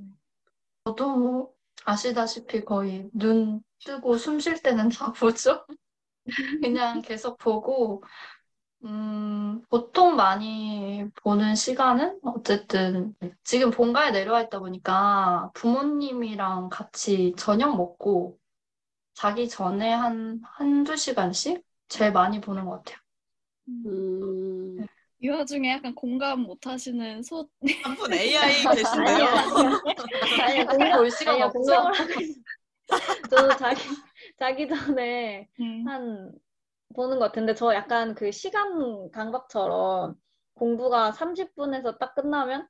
저도 0.85 1.53
아시다시피 1.85 2.63
거의 2.63 3.09
눈 3.13 3.61
뜨고 3.85 4.17
숨 4.17 4.39
쉴 4.39 4.61
때는 4.61 4.89
다 4.89 5.11
보죠. 5.19 5.65
그냥 6.61 7.01
계속 7.01 7.37
보고, 7.37 8.03
음, 8.85 9.61
보통 9.69 10.15
많이 10.15 11.05
보는 11.23 11.55
시간은 11.55 12.19
어쨌든 12.23 13.15
지금 13.43 13.71
본가에 13.71 14.11
내려와 14.11 14.43
있다 14.43 14.59
보니까 14.59 15.51
부모님이랑 15.53 16.69
같이 16.69 17.33
저녁 17.37 17.77
먹고 17.77 18.37
자기 19.13 19.49
전에 19.49 19.91
한, 19.93 20.41
한두 20.43 20.97
시간씩 20.97 21.63
제일 21.89 22.11
많이 22.13 22.41
보는 22.41 22.65
것 22.65 22.83
같아요. 22.83 22.97
음, 23.85 24.85
이 25.23 25.29
와중에 25.29 25.71
약간 25.71 25.95
공감 25.95 26.41
못 26.41 26.67
하시는 26.67 27.23
소 27.23 27.47
한분 27.81 28.13
AI 28.13 28.61
계신데요. 28.75 29.25
아니야, 30.41 30.65
공부 30.67 30.99
올 30.99 31.09
시간 31.09 31.35
아니야, 31.35 31.45
없죠? 31.45 31.59
공감을 31.59 31.97
하고 31.97 32.19
있어. 32.19 32.41
저도 33.29 33.55
자기, 33.55 33.81
자기 34.37 34.67
전에 34.67 35.47
음. 35.61 35.85
한, 35.87 36.31
보는 36.93 37.19
것 37.19 37.27
같은데, 37.27 37.55
저 37.55 37.73
약간 37.73 38.15
그 38.15 38.33
시간 38.33 39.09
강박처럼 39.11 40.15
공부가 40.55 41.13
30분에서 41.13 41.97
딱 41.99 42.15
끝나면, 42.15 42.67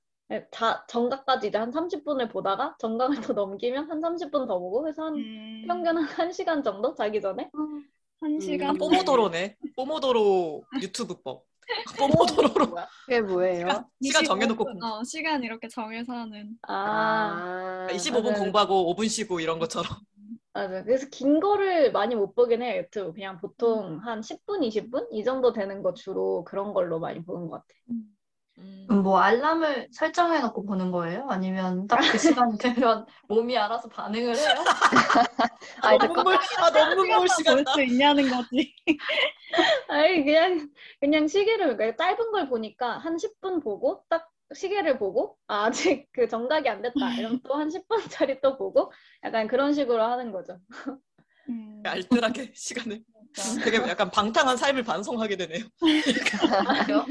자, 0.51 0.85
정각까지 0.87 1.47
이제 1.47 1.57
한 1.57 1.71
30분을 1.71 2.29
보다가 2.29 2.75
정각을 2.77 3.15
또 3.21 3.33
넘기면 3.33 3.89
한 3.89 3.99
30분 3.99 4.45
더 4.45 4.59
보고, 4.59 4.83
그래서 4.83 5.05
한 5.05 5.15
음, 5.15 5.65
평균 5.67 5.97
한 5.97 6.05
1시간 6.05 6.61
정도 6.61 6.93
자기 6.93 7.19
전에? 7.19 7.49
한 8.21 8.39
시간 8.39 8.75
음. 8.75 8.77
뽀모도로네. 8.77 9.57
뽀모도로 9.75 10.63
유튜브법. 10.83 11.45
뽀모도로로? 11.97 12.77
그게 13.05 13.21
뭐예요? 13.21 13.89
시간 14.01 14.23
정해놓고 14.23 14.63
25분, 14.65 14.83
어, 14.83 15.03
시간 15.03 15.43
이렇게 15.43 15.67
정해서 15.67 16.13
하는 16.13 16.57
아, 16.67 17.85
아, 17.87 17.91
25분 17.91 18.23
맞아요. 18.23 18.39
공부하고 18.43 18.89
5분 18.89 19.07
쉬고 19.07 19.39
이런 19.39 19.59
것처럼. 19.59 19.91
맞아요. 20.53 20.83
그래서 20.83 21.07
긴 21.11 21.39
거를 21.39 21.91
많이 21.91 22.15
못 22.15 22.35
보긴 22.35 22.61
해요, 22.61 22.81
유튜브. 22.83 23.13
그냥 23.13 23.39
보통 23.39 23.99
한 24.03 24.21
10분, 24.21 24.63
20분? 24.63 25.07
이 25.11 25.23
정도 25.23 25.51
되는 25.51 25.81
거 25.81 25.93
주로 25.93 26.43
그런 26.43 26.73
걸로 26.73 26.99
많이 26.99 27.23
보는 27.23 27.47
것 27.47 27.61
같아요. 27.61 27.79
음. 27.91 28.12
음, 28.89 29.01
뭐 29.03 29.19
알람을 29.19 29.89
설정해놓고 29.91 30.65
보는 30.65 30.91
거예요? 30.91 31.27
아니면 31.29 31.87
딱 31.87 32.03
그 32.07 32.17
시간이 32.17 32.57
되면 32.59 33.05
몸이 33.27 33.57
알아서 33.57 33.89
반응을 33.89 34.35
해요? 34.37 34.55
아, 35.81 35.93
이제 35.93 36.07
너무 36.07 36.21
물, 36.23 36.39
아, 36.57 36.71
너무 36.71 36.95
물 36.95 37.27
시간만 37.27 37.27
시간다. 37.27 37.71
볼수 37.73 37.81
있냐는 37.83 38.29
거지. 38.29 38.73
아니 39.87 40.23
그냥 40.23 40.69
그냥 40.99 41.27
시계를 41.27 41.77
그러니까 41.77 41.95
짧은 42.03 42.31
걸 42.31 42.49
보니까 42.49 42.97
한 42.97 43.17
10분 43.17 43.59
보고 43.61 44.03
딱 44.09 44.29
시계를 44.53 44.97
보고 44.99 45.37
아, 45.47 45.65
아직 45.65 46.07
그 46.13 46.27
정각이 46.27 46.67
안 46.69 46.81
됐다. 46.81 47.13
이러면 47.17 47.41
또 47.43 47.55
한 47.55 47.69
10분짜리 47.69 48.41
또 48.41 48.57
보고 48.57 48.91
약간 49.23 49.47
그런 49.47 49.73
식으로 49.73 50.03
하는 50.03 50.31
거죠. 50.31 50.59
음, 51.49 51.81
알뜰하게 51.85 52.51
시간을. 52.55 53.03
되게 53.63 53.77
약간 53.89 54.09
방탕한 54.11 54.57
삶을 54.57 54.83
반성하게 54.83 55.35
되네요. 55.37 55.65
그래요? 56.85 57.05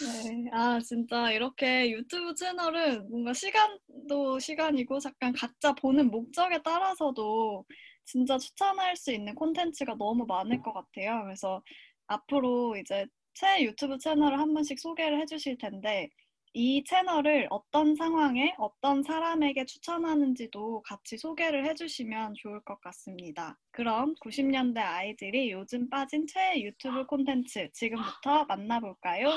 네. 0.00 0.50
아, 0.52 0.80
진짜 0.80 1.30
이렇게 1.30 1.90
유튜브 1.90 2.34
채널은 2.34 3.08
뭔가 3.10 3.32
시간도 3.32 4.38
시간이고 4.38 4.98
잠깐 4.98 5.32
각자 5.32 5.72
보는 5.72 6.10
목적에 6.10 6.62
따라서도 6.62 7.64
진짜 8.04 8.38
추천할 8.38 8.96
수 8.96 9.12
있는 9.12 9.34
콘텐츠가 9.34 9.94
너무 9.96 10.24
많을 10.26 10.60
것 10.62 10.72
같아요. 10.72 11.22
그래서 11.24 11.62
앞으로 12.06 12.76
이제 12.76 13.06
새 13.34 13.62
유튜브 13.62 13.98
채널을 13.98 14.38
한 14.38 14.52
번씩 14.52 14.78
소개를 14.78 15.20
해주실 15.22 15.58
텐데 15.58 16.08
이 16.56 16.84
채널을 16.84 17.48
어떤 17.50 17.96
상황에 17.96 18.54
어떤 18.58 19.02
사람에게 19.02 19.64
추천하는지도 19.64 20.82
같이 20.82 21.18
소개를 21.18 21.66
해주시면 21.66 22.34
좋을 22.34 22.60
것 22.60 22.80
같습니다. 22.80 23.58
그럼 23.72 24.14
90년대 24.20 24.78
아이들이 24.78 25.50
요즘 25.50 25.90
빠진 25.90 26.28
최애 26.28 26.62
유튜브 26.62 27.06
콘텐츠 27.06 27.68
지금부터 27.72 28.44
만나볼까요? 28.44 29.30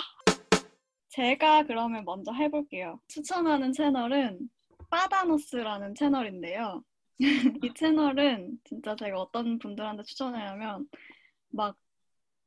제가 1.09 1.63
그러면 1.63 2.05
먼저 2.05 2.31
해볼게요. 2.33 2.99
추천하는 3.07 3.73
채널은 3.73 4.47
빠다노스라는 4.91 5.95
채널인데요. 5.95 6.83
이 7.63 7.73
채널은 7.73 8.59
진짜 8.63 8.95
제가 8.95 9.19
어떤 9.19 9.57
분들한테 9.57 10.03
추천하냐면 10.03 10.87
막 11.49 11.75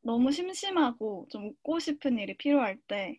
너무 0.03 0.31
심심하고 0.31 1.27
좀 1.29 1.49
웃고 1.49 1.81
싶은 1.81 2.21
일이 2.21 2.37
필요할 2.37 2.79
때 2.87 3.19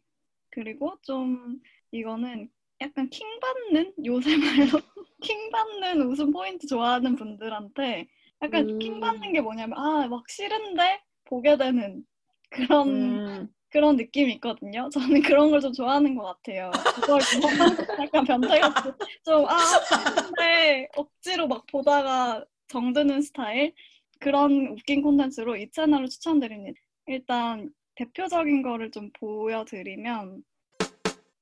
그리고 0.52 0.98
좀 1.04 1.60
이거는 1.92 2.50
약간 2.82 3.10
킹 3.10 3.28
받는 3.40 3.94
요새 4.06 4.38
말로 4.38 4.82
킹 5.22 5.50
받는 5.52 6.02
웃음 6.04 6.32
포인트 6.32 6.68
좋아하는 6.68 7.16
분들한테 7.16 8.08
약간 8.42 8.68
음. 8.68 8.74
킹 8.80 9.00
받는 9.00 9.34
게 9.34 9.42
뭐냐면 9.42 9.78
아 9.78 10.08
막 10.08 10.30
싫은데 10.30 11.02
보게 11.26 11.58
되는 11.58 12.06
그런 12.50 13.22
음, 13.26 13.50
그런 13.70 13.96
느낌이 13.98 14.34
있거든요. 14.36 14.90
저는 14.92 15.22
그런 15.22 15.52
걸 15.52 15.62
좀 15.62 15.74
좋아하는 15.74 16.16
것 16.16 16.24
같아요. 16.26 16.84
그걸 16.94 17.26
좀 17.26 17.40
약간 18.00 18.26
변태같이 18.26 18.94
좀, 19.26 19.46
아, 19.48 19.80
근데 20.14 20.88
억지로 20.96 21.48
막 21.48 21.66
보다가 21.68 22.46
정드는 22.68 23.22
스타일? 23.22 23.74
그런 24.20 24.68
웃긴 24.68 25.02
콘텐츠로 25.02 25.56
이 25.58 25.70
채널을 25.72 26.10
추천드립니다. 26.10 26.80
일단 27.08 27.74
대표적인 27.96 28.62
거를 28.62 28.92
좀 28.92 29.10
보여드리면, 29.14 30.44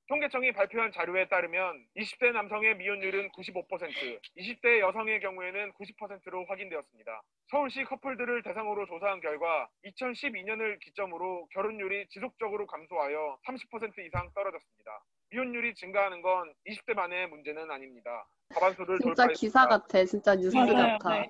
통계청이 0.08 0.52
발표한 0.54 0.92
자료에 0.92 1.28
따르면 1.28 1.86
20대 1.96 2.32
남성의 2.32 2.78
미혼율은 2.78 3.30
95%, 3.30 4.20
20대 4.38 4.80
여성의 4.80 5.20
경우에는 5.20 5.72
90%로 5.74 6.46
확인되었습니다. 6.46 7.22
서울시 7.46 7.84
커플들을 7.84 8.42
대상으로 8.42 8.88
조사한 8.88 9.22
결과 9.22 9.70
2012년을 9.86 10.80
기점으로 10.80 11.48
결혼율이 11.52 12.08
지속적으로 12.10 12.66
감소하여 12.66 13.38
30% 13.46 14.00
이상 14.08 14.32
떨어졌습니다. 14.34 15.04
미혼율이 15.30 15.76
증가하는 15.76 16.24
건 16.24 16.56
20대 16.66 16.96
만의 16.96 17.28
문제는 17.28 17.70
아닙니다. 17.70 18.28
과반수를 18.56 18.98
진짜 18.98 19.24
돌파했습니다. 19.24 19.40
기사 19.40 19.68
같아. 19.68 20.06
진짜 20.06 20.36
뉴스. 20.36 20.58
같아. 20.58 21.20
네. 21.22 21.30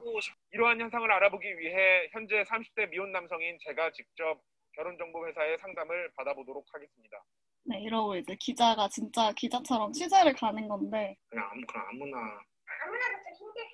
이러한 0.52 0.80
현상을 0.80 1.12
알아보기 1.12 1.60
위해 1.60 2.08
현재 2.12 2.44
30대 2.44 2.90
미혼 2.92 3.12
남성인 3.12 3.58
제가 3.60 3.92
직접 3.92 4.40
결혼정보회사의 4.80 5.58
상담을 5.60 6.10
받아보도록 6.16 6.66
하겠습니다. 6.72 7.18
네, 7.66 7.82
이러고 7.82 8.16
이제 8.16 8.36
기자가 8.40 8.88
진짜 8.88 9.32
기자처럼 9.36 9.92
취재를 9.92 10.34
가는 10.34 10.68
건데, 10.68 11.18
그냥 11.30 11.50
아무 11.52 11.62
그냥 11.68 11.88
아무나 11.90 12.18
아무나도 12.18 13.14
좀 13.24 13.48
힘들게 13.48 13.74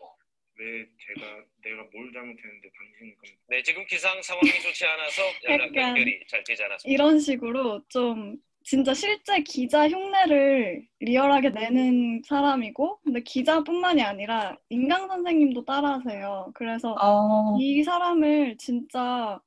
왜 0.57 0.85
제가 0.97 1.43
내가 1.63 1.83
뭘 1.93 2.11
잘못했는데 2.11 2.69
당신 2.77 3.15
그럼 3.17 3.35
네, 3.49 3.61
지금 3.61 3.85
기상 3.85 4.21
상황이 4.21 4.49
좋지 4.49 4.85
않아서 4.85 5.21
연락 5.43 5.67
약간 5.67 5.89
연결이 5.89 6.25
잘 6.27 6.43
되지 6.43 6.63
않았습니다. 6.63 6.93
이런 6.93 7.19
식으로 7.19 7.83
좀 7.87 8.37
진짜 8.63 8.95
실제 8.95 9.41
기자 9.41 9.87
흉내를 9.87 10.87
리얼하게 10.99 11.51
내는 11.51 12.23
사람이고, 12.25 12.99
근데 13.03 13.21
기자뿐만이 13.21 14.01
아니라 14.01 14.57
인강 14.69 15.07
선생님도 15.07 15.65
따라하세요. 15.65 16.51
그래서 16.55 16.95
어, 16.99 17.55
이 17.59 17.83
사람을 17.83 18.57
진짜 18.57 19.39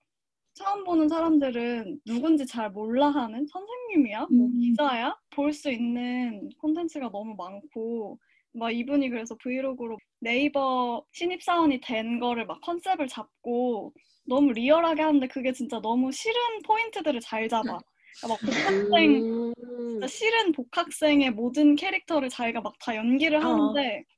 처음 0.59 0.85
보는 0.85 1.09
사람들은 1.09 2.01
누군지 2.05 2.45
잘 2.47 2.71
몰라 2.71 3.09
하는 3.11 3.47
선생님이야? 3.47 4.27
뭐 4.31 4.47
음. 4.47 4.59
기자야? 4.61 5.17
볼 5.31 5.53
수 5.53 5.71
있는 5.71 6.51
콘텐츠가 6.61 7.11
너무 7.11 7.35
많고, 7.37 8.19
막 8.53 8.71
이분이 8.73 9.09
그래서 9.11 9.37
브이로그로 9.37 9.99
네이버 10.21 11.05
신입사원이 11.13 11.81
된 11.81 12.19
거를 12.19 12.47
막 12.47 12.61
컨셉을 12.63 13.07
잡고 13.09 13.93
너무 14.27 14.53
리얼하게 14.53 15.03
하는데 15.03 15.27
그게 15.29 15.53
진짜 15.53 15.81
너무 15.81 16.11
싫은 16.13 16.35
포인트들을 16.67 17.21
잘 17.21 17.49
잡아. 17.49 17.79
그러니까 18.21 18.29
막 18.29 18.39
복학생, 18.41 19.17
음, 19.25 19.53
진짜 19.93 20.07
싫은 20.09 20.53
복학생의 20.53 21.31
모든 21.33 21.77
캐릭터를 21.77 22.29
자기가 22.29 22.61
막 22.63 22.75
다 22.81 22.97
연기를 22.97 23.39
어. 23.39 23.41
하는데 23.49 24.05
진짜 24.05 24.18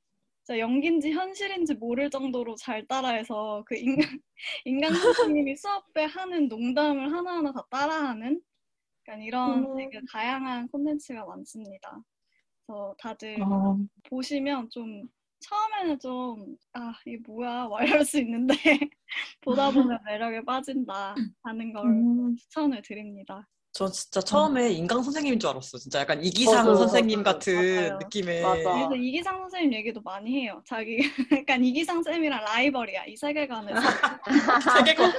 연기인지 0.59 1.13
현실인지 1.13 1.75
모를 1.75 2.11
정도로 2.11 2.55
잘 2.57 2.87
따라해서 2.87 3.63
그 3.67 3.77
인간, 3.77 3.97
인간 4.65 4.95
선생님이 4.95 5.57
수업에 5.57 6.05
하는 6.05 6.49
농담을 6.49 7.13
하나하나 7.13 7.53
다 7.53 7.67
따라하는 7.71 8.41
약간 9.07 9.23
이런 9.23 9.65
음. 9.65 9.77
되게 9.77 10.01
다양한 10.11 10.69
콘텐츠가 10.69 11.25
많습니다. 11.25 12.03
그래서 12.67 12.95
다들 12.99 13.43
어. 13.43 13.79
보시면 14.09 14.71
좀 14.71 15.09
처음에는 15.41 15.99
좀 15.99 16.57
아, 16.73 16.93
이게 17.07 17.19
뭐야? 17.27 17.69
막 17.69 17.79
이럴 18.03 18.05
수 18.05 18.19
있는데 18.19 18.55
보다 19.41 19.71
보면 19.71 19.99
매력에 20.07 20.45
빠진다 20.45 21.15
하는 21.43 21.73
걸 21.73 21.87
음. 21.87 22.37
추천을 22.37 22.83
드립니다. 22.83 23.49
전 23.73 23.91
진짜 23.93 24.21
처음에 24.21 24.73
인강 24.73 25.03
선생님인 25.03 25.39
줄 25.39 25.49
알았어. 25.51 25.79
진짜 25.79 26.01
약간 26.01 26.23
이기상 26.25 26.65
맞아요, 26.65 26.77
선생님 26.77 27.23
맞아요. 27.23 27.35
같은 27.39 27.55
맞아요. 27.77 27.99
느낌의. 27.99 28.43
맞아. 28.43 28.73
그래서 28.75 28.97
이기상 28.97 29.39
선생님 29.39 29.73
얘기도 29.75 30.01
많이 30.03 30.43
해요. 30.43 30.61
자기 30.67 30.99
약간 31.47 31.65
이기상 31.65 32.03
쌤이랑 32.03 32.43
라이벌이야. 32.45 33.05
이 33.07 33.17
세계관에서. 33.17 33.81
세계관. 34.77 35.11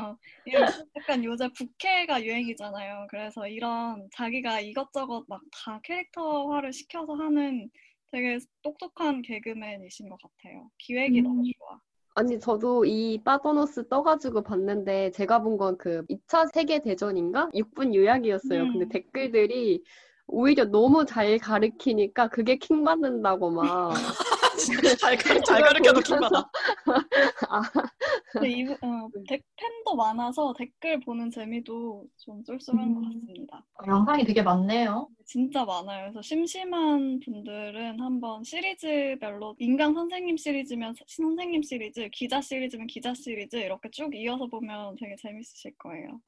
어, 0.00 0.16
이런 0.46 0.68
약간 0.96 1.22
요새 1.24 1.48
부캐가 1.56 2.22
유행이잖아요. 2.24 3.06
그래서 3.10 3.46
이런 3.46 4.08
자기가 4.14 4.60
이것저것 4.60 5.24
막 5.28 5.40
다 5.52 5.80
캐릭터화를 5.84 6.72
시켜서 6.72 7.14
하는 7.14 7.70
되게 8.10 8.38
똑똑한 8.62 9.22
개그맨이신 9.22 10.08
것 10.08 10.18
같아요. 10.20 10.70
기획이 10.78 11.20
음. 11.20 11.24
너무 11.24 11.42
좋아. 11.44 11.78
아니, 12.14 12.38
저도 12.38 12.84
이 12.84 13.22
빠더너스 13.24 13.88
떠가지고 13.88 14.42
봤는데, 14.42 15.10
제가 15.12 15.40
본 15.42 15.56
건 15.56 15.76
그 15.78 16.04
2차 16.08 16.46
세계대전인가? 16.52 17.48
6분 17.54 17.94
요약이었어요. 17.94 18.68
근데 18.68 18.84
음. 18.84 18.88
댓글들이 18.88 19.82
오히려 20.26 20.64
너무 20.66 21.04
잘 21.06 21.38
가르치니까 21.38 22.28
그게 22.28 22.56
킹 22.58 22.84
받는다고 22.84 23.50
막. 23.50 23.92
잘, 25.00 25.16
가르- 25.16 25.42
잘 25.42 25.62
가르쳐도 25.62 26.00
킹 26.00 26.20
받아. 26.20 26.44
근데 28.32 28.50
이, 28.50 28.64
어, 28.64 29.08
덱 29.28 29.42
팬도 29.56 29.94
많아서 29.94 30.54
댓글 30.56 31.00
보는 31.00 31.30
재미도 31.30 32.06
좀 32.16 32.42
쏠쏠한 32.44 32.94
것 32.94 33.00
음. 33.00 33.04
같습니다. 33.04 33.64
영상이 33.86 34.24
되게 34.24 34.42
많네요. 34.42 35.08
진짜 35.26 35.64
많아요. 35.64 36.04
그래서 36.04 36.22
심심한 36.22 37.20
분들은 37.20 38.00
한번 38.00 38.42
시리즈별로 38.42 39.54
인강 39.58 39.94
선생님 39.94 40.36
시리즈면 40.36 40.94
선생님 41.06 41.62
시리즈, 41.62 42.08
기자 42.12 42.40
시리즈면 42.40 42.86
기자 42.86 43.12
시리즈 43.12 43.56
이렇게 43.56 43.90
쭉 43.90 44.14
이어서 44.14 44.46
보면 44.46 44.96
되게 44.98 45.14
재밌으실 45.20 45.74
거예요. 45.78 46.20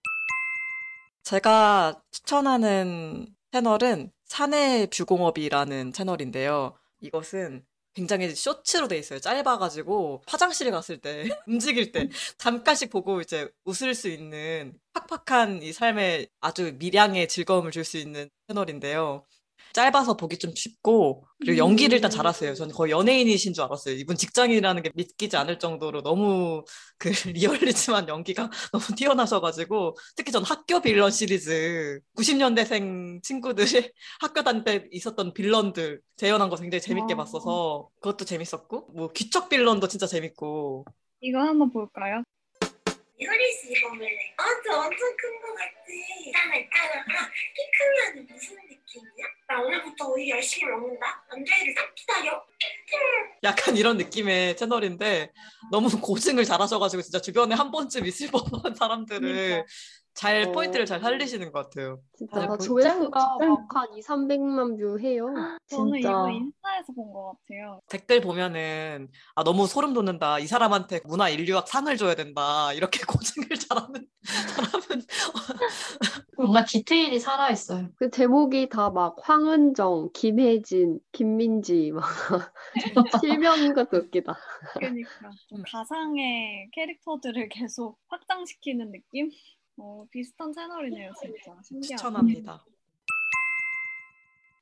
제가 1.22 2.02
추천하는 2.10 3.26
채널은 3.50 4.10
사내뷰공업이라는 4.24 5.92
채널인데요. 5.92 6.76
이것은 7.00 7.64
굉장히 7.94 8.34
쇼츠로 8.34 8.88
돼 8.88 8.98
있어요. 8.98 9.20
짧아가지고 9.20 10.22
화장실 10.26 10.70
갔을 10.70 10.98
때, 11.00 11.24
움직일 11.46 11.92
때 11.92 12.08
잠깐씩 12.38 12.90
보고 12.90 13.20
이제 13.20 13.48
웃을 13.64 13.94
수 13.94 14.08
있는 14.08 14.78
팍팍한 14.92 15.62
이 15.62 15.72
삶에 15.72 16.26
아주 16.40 16.74
미량의 16.78 17.28
즐거움을 17.28 17.70
줄 17.70 17.84
수 17.84 17.96
있는 17.98 18.28
채널인데요. 18.48 19.24
짧아서 19.74 20.16
보기 20.16 20.38
좀 20.38 20.54
쉽고 20.54 21.26
그리고 21.40 21.58
연기를 21.58 21.96
일단 21.96 22.10
잘하세요. 22.10 22.54
저는 22.54 22.74
거의 22.74 22.92
연예인이신 22.92 23.52
줄 23.54 23.64
알았어요. 23.64 23.96
이분 23.96 24.16
직장인이라는 24.16 24.82
게 24.84 24.90
믿기지 24.94 25.36
않을 25.36 25.58
정도로 25.58 26.02
너무 26.02 26.64
그 26.96 27.10
리얼리즘한 27.34 28.08
연기가 28.08 28.48
너무 28.72 28.84
뛰어나셔가지고 28.96 29.96
특히 30.16 30.30
전 30.32 30.44
학교 30.44 30.80
빌런 30.80 31.10
시리즈 31.10 32.00
90년대생 32.16 33.20
친구들이 33.22 33.66
학교 34.20 34.42
다닐 34.44 34.62
때 34.64 34.86
있었던 34.92 35.34
빌런들 35.34 36.00
재현한 36.16 36.48
거 36.50 36.56
굉장히 36.56 36.80
재밌게 36.80 37.14
어. 37.14 37.16
봤어서 37.16 37.88
그것도 38.00 38.24
재밌었고 38.24 38.92
뭐 38.94 39.10
귀척 39.12 39.48
빌런도 39.48 39.88
진짜 39.88 40.06
재밌고 40.06 40.84
이거 41.20 41.40
한번 41.40 41.72
볼까요? 41.72 42.22
이효리씨 43.18 43.72
입어볼래? 43.72 44.06
어, 44.06 44.42
저 44.66 44.76
완전 44.78 44.98
큰 44.98 45.40
거 45.40 45.54
같지? 45.54 46.26
있잖아, 46.26 46.56
있잖아. 46.56 47.04
키 47.54 47.62
크면 47.78 48.26
무슨 48.28 48.56
느낌이야? 48.56 49.26
나 49.46 49.60
오늘부터 49.60 50.08
우유 50.08 50.30
열심히 50.30 50.70
먹는다. 50.70 51.22
남자애를 51.30 51.74
딱 51.74 51.94
기다려. 51.94 52.42
약간 53.42 53.76
이런 53.76 53.98
느낌의 53.98 54.56
채널인데 54.56 55.32
너무 55.70 55.88
고증을 56.00 56.44
잘하셔가지고 56.44 57.02
진짜 57.02 57.20
주변에 57.20 57.54
한 57.54 57.70
번쯤 57.70 58.06
있을 58.06 58.30
법한 58.30 58.74
사람들을 58.74 59.66
잘 60.14 60.44
어. 60.48 60.52
포인트를 60.52 60.86
잘 60.86 61.00
살리시는 61.00 61.50
것 61.50 61.64
같아요. 61.64 62.00
진짜 62.16 62.40
네, 62.40 62.46
조회수 62.64 62.98
숫자가 62.98 63.36
진짜 63.38 63.46
막- 63.48 63.74
한 63.76 63.88
2, 63.96 64.00
300만 64.00 64.76
뷰 64.78 64.98
해요. 65.00 65.26
저는 65.68 65.94
진짜. 65.94 66.08
이거 66.10 66.30
인스타에서 66.30 66.92
본 66.94 67.12
것 67.12 67.32
같아요. 67.48 67.80
댓글 67.88 68.20
보면은 68.20 69.08
아 69.34 69.42
너무 69.42 69.66
소름 69.66 69.92
돋는다. 69.92 70.38
이 70.38 70.46
사람한테 70.46 71.00
문화 71.04 71.28
인류학 71.28 71.66
상을 71.66 71.94
줘야 71.96 72.14
된다. 72.14 72.72
이렇게 72.72 73.00
고증을 73.48 73.48
잘하는 73.58 74.06
사람은 74.22 75.02
뭔가 76.38 76.64
디테일이 76.64 77.18
살아 77.20 77.50
있어요. 77.50 77.88
그 77.96 78.10
제목이 78.10 78.68
다 78.68 78.90
막 78.90 79.16
황은정, 79.20 80.10
김혜진, 80.14 81.00
김민지 81.12 81.90
막 81.92 82.04
실명 83.20 83.74
같은 83.74 83.98
웃기다. 84.00 84.36
그러니까 84.74 85.30
좀 85.48 85.62
가상의 85.66 86.68
캐릭터들을 86.72 87.48
계속 87.48 87.98
확장시키는 88.08 88.92
느낌? 88.92 89.30
어, 89.76 90.06
비슷한 90.10 90.52
채널이네요, 90.52 91.12
진짜. 91.20 91.56
신기하다. 91.62 91.96
추천합니다. 91.96 92.64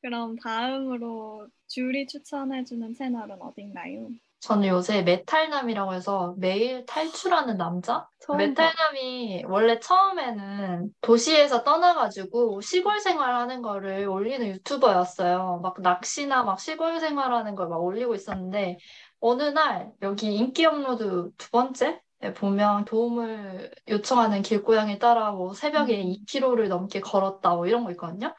그럼 0.00 0.36
다음으로 0.36 1.46
줄이 1.68 2.06
추천해주는 2.06 2.94
채널은 2.94 3.40
어딘가요? 3.40 4.08
저는 4.40 4.66
요새 4.66 5.02
메탈남이라고 5.02 5.94
해서 5.94 6.34
매일 6.38 6.84
탈출하는 6.86 7.56
남자? 7.56 8.08
메탈남이 8.36 9.44
원래 9.46 9.78
처음에는 9.78 10.92
도시에서 11.00 11.62
떠나가지고 11.62 12.60
시골 12.60 12.98
생활하는 12.98 13.62
거를 13.62 14.08
올리는 14.08 14.44
유튜버였어요. 14.48 15.60
막 15.62 15.80
낚시나 15.80 16.42
막 16.42 16.58
시골 16.58 16.98
생활하는 16.98 17.54
걸 17.54 17.68
막 17.68 17.80
올리고 17.84 18.16
있었는데 18.16 18.78
어느 19.20 19.42
날 19.44 19.92
여기 20.02 20.34
인기 20.34 20.64
업로드 20.66 21.30
두 21.38 21.50
번째? 21.52 22.00
에 22.22 22.32
보면 22.34 22.84
도움을 22.84 23.72
요청하는 23.88 24.42
길고양이 24.42 24.98
따라 24.98 25.32
뭐 25.32 25.54
새벽에 25.54 26.00
2km를 26.02 26.68
넘게 26.68 27.00
걸었다 27.00 27.54
뭐 27.56 27.66
이런 27.66 27.84
거 27.84 27.90
있거든요. 27.92 28.34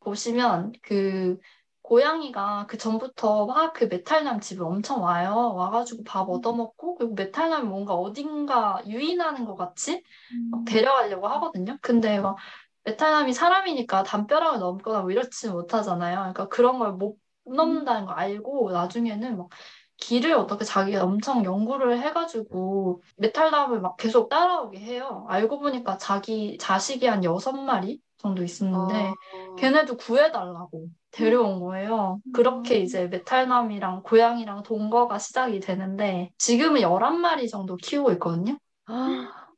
보시면 0.00 0.72
그 0.82 1.38
고양이가 1.82 2.66
그 2.68 2.78
전부터 2.78 3.46
막 3.46 3.72
그 3.74 3.84
메탈남 3.84 4.40
집에 4.40 4.62
엄청 4.62 5.02
와요. 5.02 5.54
와가지고 5.54 6.04
밥 6.04 6.28
얻어먹고 6.28 6.96
그리고 6.96 7.14
메탈남이 7.14 7.68
뭔가 7.68 7.94
어딘가 7.94 8.82
유인하는 8.86 9.44
것 9.44 9.56
같이 9.56 10.02
막 10.50 10.64
데려가려고 10.64 11.28
하거든요. 11.28 11.78
근데 11.82 12.20
막 12.20 12.36
메탈남이 12.84 13.32
사람이니까 13.32 14.02
담벼락을 14.04 14.58
넘거나 14.60 15.02
뭐 15.02 15.10
이렇지는 15.10 15.54
못하잖아요. 15.54 16.16
그러니까 16.18 16.48
그런 16.48 16.78
걸 16.78 16.92
못 16.94 17.18
넘는다는 17.50 18.04
걸 18.06 18.14
알고 18.18 18.70
나중에는 18.72 19.38
막 19.38 19.48
길을 19.98 20.32
어떻게 20.34 20.64
자기가 20.64 21.04
엄청 21.04 21.44
연구를 21.44 22.00
해가지고 22.00 23.02
메탈남을 23.16 23.80
막 23.80 23.96
계속 23.96 24.28
따라오게 24.28 24.78
해요. 24.78 25.26
알고 25.28 25.58
보니까 25.60 25.98
자기 25.98 26.56
자식이 26.58 27.06
한 27.06 27.24
여섯 27.24 27.52
마리 27.52 28.00
정도 28.18 28.42
있었는데 28.42 29.12
어, 29.32 29.56
걔네도 29.56 29.96
구해달라고 29.96 30.88
데려온 31.10 31.60
거예요. 31.60 32.20
그렇게 32.32 32.78
이제 32.80 33.06
메탈남이랑 33.08 34.02
고양이랑 34.04 34.62
동거가 34.62 35.18
시작이 35.18 35.60
되는데 35.60 36.30
지금은 36.38 36.80
11마리 36.82 37.48
정도 37.48 37.76
키우고 37.76 38.12
있거든요. 38.12 38.58
아, 38.86 39.48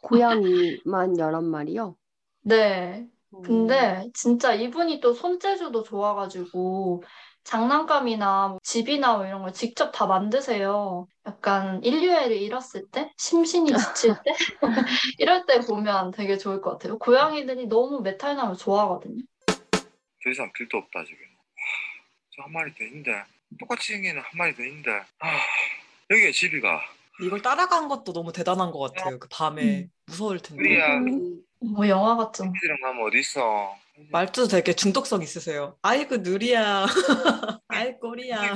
고양이만 0.00 1.18
11마리요? 1.18 1.96
네. 2.42 3.08
음. 3.34 3.40
근데 3.42 4.10
진짜 4.14 4.52
이분이 4.54 5.00
또 5.00 5.12
손재주도 5.14 5.82
좋아가지고 5.82 7.02
장난감이나 7.46 8.48
뭐 8.48 8.58
집이나 8.64 9.16
뭐 9.16 9.24
이런 9.24 9.42
걸 9.42 9.52
직접 9.52 9.92
다 9.92 10.06
만드세요. 10.06 11.06
약간 11.26 11.82
인류애를 11.84 12.36
잃었을 12.36 12.88
때, 12.90 13.12
심신이 13.16 13.70
지칠 13.72 14.16
때, 14.24 14.32
이럴 15.18 15.46
때 15.46 15.60
보면 15.60 16.10
되게 16.10 16.36
좋을 16.38 16.60
것 16.60 16.72
같아요. 16.72 16.98
고양이들이 16.98 17.68
너무 17.68 18.00
메탈남을 18.00 18.56
좋아하거든요. 18.56 19.22
더 19.46 20.30
이상 20.30 20.50
길도 20.56 20.76
없다 20.76 21.04
지금. 21.04 21.18
저한 22.34 22.52
마리 22.52 22.74
더 22.74 22.82
있는데 22.82 23.22
똑같이 23.60 23.92
생기는 23.92 24.20
한 24.20 24.28
마리 24.36 24.52
더 24.54 24.64
있는데 24.64 24.90
아, 25.20 25.38
여기에 26.10 26.32
집이가 26.32 26.82
이걸 27.22 27.40
따라간 27.40 27.86
것도 27.86 28.12
너무 28.12 28.32
대단한 28.32 28.72
것 28.72 28.92
같아요. 28.92 29.20
그 29.20 29.28
밤에 29.30 29.62
음. 29.62 29.90
무서울 30.06 30.40
텐데. 30.40 30.62
우리야 30.64 30.98
음. 30.98 31.42
뭐 31.60 31.88
영화 31.88 32.16
같잖아. 32.16 32.50
애들이랑 32.56 32.80
가면 32.82 33.06
어디 33.06 33.20
있어? 33.20 33.78
말투도 34.10 34.48
되게 34.48 34.72
중독성 34.72 35.22
있으세요. 35.22 35.76
아이고 35.82 36.18
누리야. 36.18 36.84
아이 37.68 37.98
꼬리야. 37.98 38.54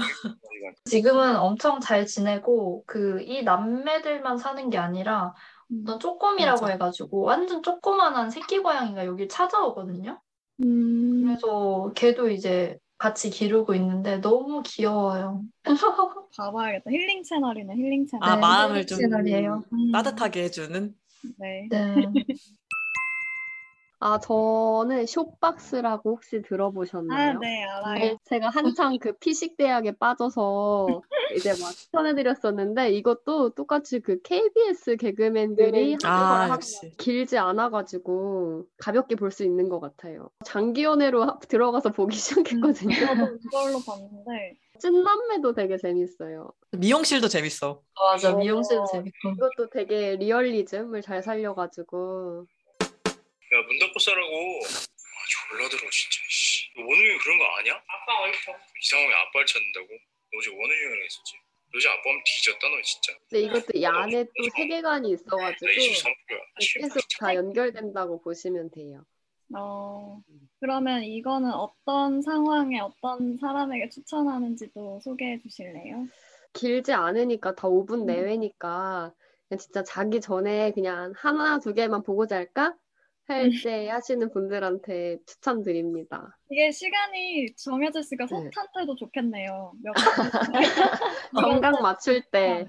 지금은 0.85 1.37
엄청 1.37 1.81
잘 1.81 2.07
지내고 2.07 2.85
그 2.87 3.21
이 3.23 3.43
남매들만 3.43 4.39
사는 4.39 4.71
게 4.71 4.79
아니라 4.79 5.35
어떤 5.83 5.99
쪼꼬미라고 6.01 6.63
맞아. 6.63 6.73
해가지고 6.73 7.23
완전 7.23 7.63
조그만한 7.63 8.31
새끼 8.31 8.59
고양이가 8.59 9.07
여기 9.07 9.29
찾아오거든요. 9.29 10.21
음, 10.63 11.25
그래서 11.25 11.93
걔도 11.95 12.29
이제 12.31 12.77
같이 12.99 13.31
기르고 13.31 13.75
있는데 13.75 14.19
너무 14.19 14.63
귀여워요. 14.65 15.43
봐봐야겠다. 16.37 16.91
힐링 16.91 17.23
채널이네, 17.23 17.75
힐링 17.75 18.07
채널. 18.07 18.29
아 18.29 18.35
네, 18.35 18.41
마음을 18.41 18.87
좀 18.87 18.99
채널이에요. 18.99 19.63
음, 19.73 19.93
따뜻하게 19.93 20.45
해주는. 20.45 20.95
네. 21.39 21.69
네. 21.71 22.07
아, 24.03 24.19
저는 24.19 25.05
쇼박스라고 25.07 26.13
혹시 26.13 26.41
들어보셨나요? 26.43 27.37
아, 27.37 27.39
네, 27.39 27.65
알아요. 27.65 27.95
네, 27.99 28.17
제가 28.25 28.49
한창 28.49 28.99
그 28.99 29.13
피식 29.19 29.59
대학에 29.59 29.93
빠져서 29.93 31.03
이제 31.37 31.51
막 31.61 31.71
추천해드렸었는데 31.73 32.93
이것도 32.93 33.51
똑같이 33.51 34.01
그 34.01 34.21
KBS 34.23 34.97
개그맨들이 34.97 35.97
네. 35.97 35.97
하는 36.03 36.51
아. 36.51 36.59
길지 36.99 37.37
않아가지고 37.39 38.65
가볍게 38.79 39.17
볼 39.17 39.31
수 39.31 39.45
있는 39.45 39.69
것 39.69 39.81
같아요. 39.81 40.31
장기 40.45 40.83
연애로 40.83 41.23
하- 41.25 41.39
들어가서 41.39 41.91
보기 41.93 42.17
시작했거든요. 42.17 42.89
저도 43.07 43.39
그걸로 43.43 43.83
봤는데, 43.85 44.57
찐남매도 44.81 45.53
되게 45.53 45.77
재밌어요. 45.77 46.51
미용실도 46.73 47.29
재밌어. 47.29 47.83
맞아, 47.95 48.33
어. 48.33 48.37
미용실도 48.37 48.87
재밌고. 48.87 49.33
이것도 49.37 49.69
되게 49.71 50.17
리얼리즘을 50.17 51.03
잘 51.03 51.23
살려가지고 51.23 52.47
야 53.53 53.63
문 53.67 53.79
닫고 53.79 53.99
싸라고. 53.99 54.61
아 54.63 55.19
졸라 55.51 55.69
들어 55.69 55.81
진짜. 55.91 56.21
씨. 56.29 56.71
너 56.77 56.83
원우이 56.83 57.19
그런 57.19 57.39
거 57.39 57.45
아냐? 57.59 57.75
아빠 57.75 58.21
어딨어? 58.23 58.55
이상하게 58.81 59.15
아빠를 59.15 59.47
찾는다고? 59.47 59.87
너 60.33 60.39
어제 60.39 60.51
원우이랑 60.51 61.03
했었지? 61.05 61.35
너 61.73 61.79
어제 61.79 61.89
아빠 61.89 62.11
하면 62.11 62.23
뒤졌다 62.25 62.69
너 62.69 62.83
진짜. 62.83 63.19
근데 63.29 63.45
이것도 63.47 63.67
이 63.79 63.85
안에 63.87 64.25
또 64.25 64.49
세계관이 64.57 65.11
있어가지고 65.13 65.67
나 65.67 65.73
23%야. 65.73 66.41
계속 66.61 67.01
다 67.19 67.35
연결된다고 67.35 68.23
보시면 68.23 68.71
돼요. 68.71 69.05
어, 69.57 70.23
그러면 70.61 71.03
이거는 71.03 71.51
어떤 71.51 72.23
상황에 72.23 72.79
어떤 72.79 73.37
사람에게 73.37 73.89
추천하는지도 73.89 75.01
소개해 75.03 75.41
주실래요? 75.41 76.07
길지 76.53 76.93
않으니까 76.93 77.57
다 77.57 77.67
5분 77.67 78.03
음. 78.03 78.07
내외니까 78.07 79.13
그냥 79.49 79.59
진짜 79.59 79.83
자기 79.83 80.21
전에 80.21 80.71
그냥 80.71 81.13
하나 81.17 81.59
두 81.59 81.75
개만 81.75 82.05
보고 82.05 82.29
잘까? 82.29 82.77
할 83.31 83.45
음. 83.47 83.51
때 83.63 83.89
하시는 83.89 84.29
분들한테 84.33 85.19
추천드립니다. 85.25 86.37
이게 86.51 86.71
시간이 86.73 87.55
정해져 87.57 88.01
있으니까 88.01 88.27
네. 88.27 88.51
속한테도 88.51 88.97
좋겠네요. 88.97 89.73
몇 89.83 89.93
건강 91.35 91.81
맞출 91.81 92.23
때 92.31 92.67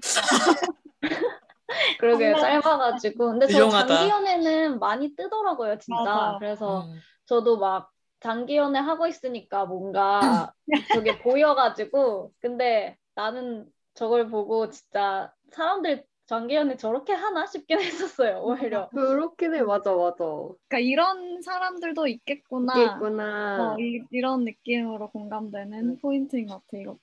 그러게 1.98 2.32
정말- 2.32 2.62
짧아가지고 2.62 3.30
근데 3.32 3.46
저 3.48 3.58
유용하다. 3.58 3.86
장기 3.96 4.10
연애는 4.10 4.78
많이 4.78 5.14
뜨더라고요 5.16 5.78
진짜 5.78 6.02
맞아. 6.04 6.36
그래서 6.38 6.82
음. 6.82 6.98
저도 7.26 7.58
막 7.58 7.90
장기 8.20 8.56
연애 8.56 8.78
하고 8.78 9.06
있으니까 9.06 9.64
뭔가 9.66 10.52
저게 11.04 11.18
보여가지고 11.18 12.30
근데 12.40 12.96
나는 13.16 13.66
저걸 13.94 14.28
보고 14.28 14.70
진짜 14.70 15.32
사람들 15.50 16.04
장기 16.26 16.54
연애 16.54 16.76
저렇게 16.76 17.12
하나 17.12 17.46
싶긴 17.46 17.80
했었어요 17.80 18.40
오히려 18.42 18.88
그렇긴 18.94 19.54
해 19.54 19.62
맞아 19.62 19.92
맞아 19.92 20.16
그러니까 20.18 20.78
이런 20.78 21.42
사람들도 21.42 22.06
있겠구나. 22.06 22.94
있구나 22.94 23.74
어, 23.74 23.76
이, 23.78 24.02
이런 24.10 24.44
느낌으로 24.44 25.10
공감되는 25.10 25.98
포인트인 26.00 26.46
것 26.46 26.54
같아, 26.54 26.80
이거. 26.80 26.96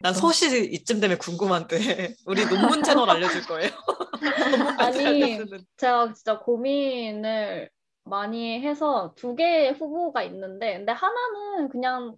난 0.00 0.14
소시 0.14 0.46
이쯤 0.72 1.00
되면 1.00 1.18
궁금한데 1.18 2.14
우리 2.24 2.44
논문 2.46 2.84
채널 2.84 3.10
알려줄 3.10 3.42
거예요? 3.46 3.70
아니. 4.78 5.38
제가 5.76 6.12
진짜 6.12 6.38
고민을 6.38 7.68
많이 8.04 8.60
해서 8.60 9.12
두 9.16 9.34
개의 9.34 9.72
후보가 9.72 10.22
있는데 10.22 10.78
근데 10.78 10.92
하나는 10.92 11.68
그냥 11.68 12.14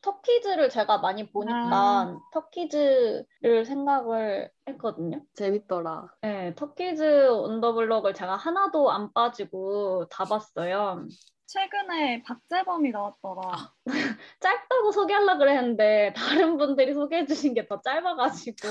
터키즈를 0.00 0.68
제가 0.70 0.98
많이 0.98 1.30
보니까 1.30 1.54
아. 1.54 2.18
터키즈를 2.32 3.64
생각을 3.66 4.50
했거든요. 4.68 5.22
재밌더라 5.34 6.08
네, 6.22 6.54
터키즈 6.54 7.28
언더블럭을 7.30 8.14
제가 8.14 8.36
하나도 8.36 8.90
안 8.90 9.12
빠지고 9.12 10.06
다 10.08 10.24
봤어요. 10.24 11.06
최근에 11.46 12.22
박재범이 12.24 12.90
나왔더라. 12.90 13.72
짧다고 14.40 14.92
소개하려고 14.92 15.38
그랬는데 15.38 16.12
다른 16.14 16.58
분들이 16.58 16.92
소개해 16.94 17.24
주신 17.26 17.54
게 17.54 17.66
더 17.66 17.80
짧아가지고 17.80 18.66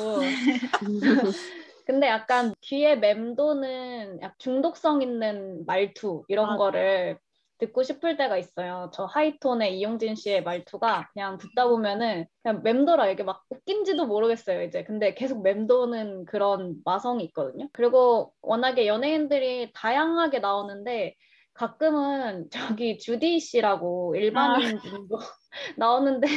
근데 1.85 2.07
약간 2.07 2.53
귀에 2.61 2.95
맴도는 2.97 4.21
약 4.21 4.37
중독성 4.39 5.01
있는 5.01 5.65
말투 5.65 6.23
이런 6.27 6.47
맞아. 6.47 6.57
거를 6.57 7.19
듣고 7.59 7.83
싶을 7.83 8.17
때가 8.17 8.37
있어요. 8.37 8.89
저 8.93 9.05
하이톤의 9.05 9.77
이용진 9.77 10.15
씨의 10.15 10.43
말투가 10.43 11.09
그냥 11.13 11.37
듣다 11.37 11.67
보면은 11.67 12.25
그냥 12.43 12.61
맴돌아 12.63 13.09
이게 13.09 13.23
막 13.23 13.43
웃긴지도 13.49 14.05
모르겠어요 14.05 14.63
이제. 14.63 14.83
근데 14.83 15.13
계속 15.13 15.41
맴도는 15.43 16.25
그런 16.25 16.75
마성이 16.85 17.25
있거든요. 17.25 17.67
그리고 17.73 18.33
워낙에 18.41 18.87
연예인들이 18.87 19.71
다양하게 19.73 20.39
나오는데 20.39 21.15
가끔은 21.57 22.49
저기 22.51 22.99
주디 22.99 23.39
씨라고 23.39 24.15
일반인 24.15 24.77
분도 24.79 25.17
나오는데 25.77 26.27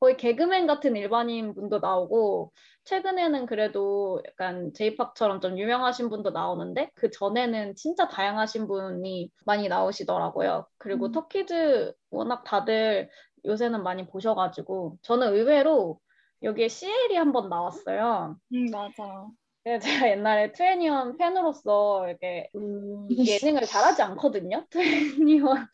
거의 0.00 0.16
개그맨 0.16 0.66
같은 0.66 0.96
일반인 0.96 1.54
분도 1.54 1.78
나오고 1.78 2.52
최근에는 2.86 3.46
그래도 3.46 4.22
약간 4.26 4.72
제이팝처럼 4.72 5.40
좀 5.40 5.58
유명하신 5.58 6.08
분도 6.08 6.30
나오는데 6.30 6.90
그 6.94 7.10
전에는 7.10 7.74
진짜 7.74 8.08
다양하신 8.08 8.68
분이 8.68 9.30
많이 9.44 9.68
나오시더라고요. 9.68 10.66
그리고 10.78 11.06
음. 11.06 11.12
터키즈 11.12 11.92
워낙 12.10 12.44
다들 12.44 13.10
요새는 13.44 13.82
많이 13.82 14.06
보셔가지고 14.06 14.98
저는 15.02 15.34
의외로 15.34 16.00
여기에 16.42 16.68
CL이 16.68 17.16
한번 17.16 17.48
나왔어요. 17.48 18.36
응, 18.54 18.66
맞아. 18.70 19.26
그래서 19.64 19.84
제가 19.84 20.10
옛날에 20.10 20.52
트웬티원 20.52 21.16
팬으로서 21.16 22.08
이렇게 22.08 22.48
음, 22.54 23.08
예능을 23.10 23.62
잘하지 23.62 24.00
않거든요. 24.02 24.64
트웬티원이 24.70 25.66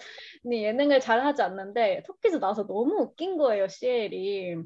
예능을 0.50 1.00
잘하지 1.00 1.42
않는데 1.42 2.02
터키즈 2.06 2.36
나와서 2.36 2.66
너무 2.66 3.02
웃긴 3.02 3.36
거예요, 3.36 3.68
CL이. 3.68 4.56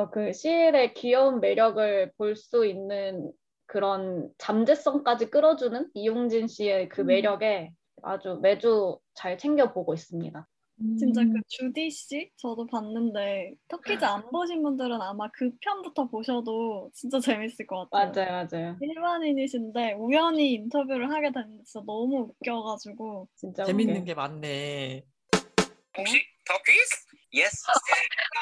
그래서 0.00 0.10
그 0.10 0.32
CL의 0.32 0.94
귀여운 0.94 1.40
매력을 1.40 2.12
볼 2.16 2.36
수 2.36 2.64
있는 2.64 3.32
그런 3.66 4.30
잠재성까지 4.38 5.30
끌어주는 5.30 5.90
이용진 5.94 6.46
씨의 6.48 6.88
그 6.88 7.02
음. 7.02 7.06
매력에 7.08 7.72
아주 8.02 8.38
매주 8.40 8.98
잘 9.14 9.36
챙겨보고 9.36 9.92
있습니다. 9.94 10.46
진짜 10.98 11.20
음. 11.20 11.34
그 11.34 11.40
주디 11.48 11.90
씨 11.90 12.30
저도 12.36 12.66
봤는데 12.66 13.52
터키즈 13.68 14.02
안 14.04 14.22
보신 14.30 14.62
분들은 14.62 15.00
아마 15.02 15.28
그 15.32 15.50
편부터 15.60 16.08
보셔도 16.08 16.90
진짜 16.94 17.20
재밌을 17.20 17.66
것 17.66 17.90
같아요. 17.90 18.10
맞아요, 18.12 18.46
맞아요. 18.50 18.76
일반인이신데 18.80 19.94
우연히 19.98 20.54
인터뷰를 20.54 21.10
하게 21.12 21.30
됐는데 21.30 21.62
진짜 21.64 21.84
너무 21.84 22.32
웃겨가지고 22.40 23.28
진짜 23.36 23.64
재밌는 23.64 23.96
웃겨요. 23.96 24.04
게 24.06 24.14
많네. 24.14 25.04
혹시 25.98 26.22
터키즈? 26.46 27.06
Yes. 27.34 27.66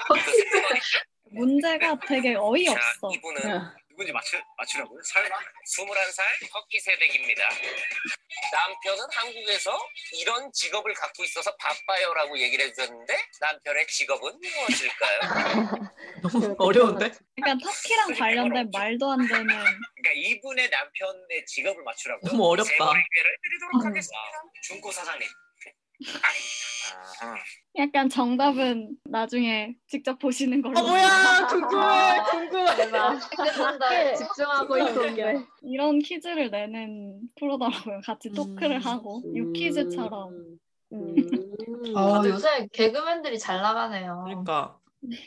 문제가 1.31 1.97
되게 2.07 2.35
어이없어. 2.35 2.79
자, 2.79 3.09
이분은 3.15 3.43
네. 3.43 3.61
누군지 3.91 4.13
맞추 4.13 4.41
맞추라고요? 4.57 5.01
설마? 5.03 5.37
21살 5.67 6.51
터키 6.53 6.79
세댁입니다. 6.79 7.49
남편은 8.53 9.05
한국에서 9.11 9.77
이런 10.15 10.51
직업을 10.53 10.95
갖고 10.95 11.25
있어서 11.25 11.55
바빠요라고 11.57 12.39
얘기를 12.39 12.67
해주셨는데 12.67 13.19
남편의 13.41 13.87
직업은 13.89 14.41
무엇일까요? 14.41 15.21
너무 16.23 16.57
어려운데? 16.59 17.11
약간 17.41 17.59
터키랑 17.59 18.15
관련된 18.15 18.71
말도 18.73 19.11
안 19.11 19.27
되는 19.27 19.47
그러니까 19.47 20.13
이분의 20.15 20.71
남편의 20.71 21.47
직업을 21.47 21.83
맞추라고 21.83 22.29
너무 22.29 22.47
어렵다. 22.51 22.71
세 22.71 22.77
번의 22.79 23.03
기회를 23.13 23.37
드리도록 23.43 23.83
음. 23.83 23.87
하겠습니다. 23.89 24.23
중고 24.63 24.93
사장님. 24.93 25.29
약간 27.77 28.09
정답은 28.09 28.97
나중에 29.05 29.75
직접 29.87 30.19
보시는 30.19 30.63
걸로. 30.63 30.79
어 30.79 30.83
뭐야 30.83 31.47
궁금해 31.49 32.23
궁금해. 32.31 32.77
대박. 32.77 33.19
끝난다. 33.31 33.87
집중하고 34.17 34.79
있었는데 34.79 35.45
이런 35.63 35.99
퀴즈를 36.01 36.51
내는 36.51 37.21
프로더라고요. 37.39 38.01
같이 38.05 38.31
토크를 38.31 38.77
음. 38.77 38.81
하고 38.83 39.23
유퀴즈처럼. 39.35 40.33
음, 40.33 40.59
음. 40.93 41.97
어, 41.97 42.15
다들- 42.23 42.31
요새 42.31 42.69
개그맨들이 42.73 43.39
잘 43.39 43.61
나가네요. 43.63 44.23
그러니까 44.27 44.79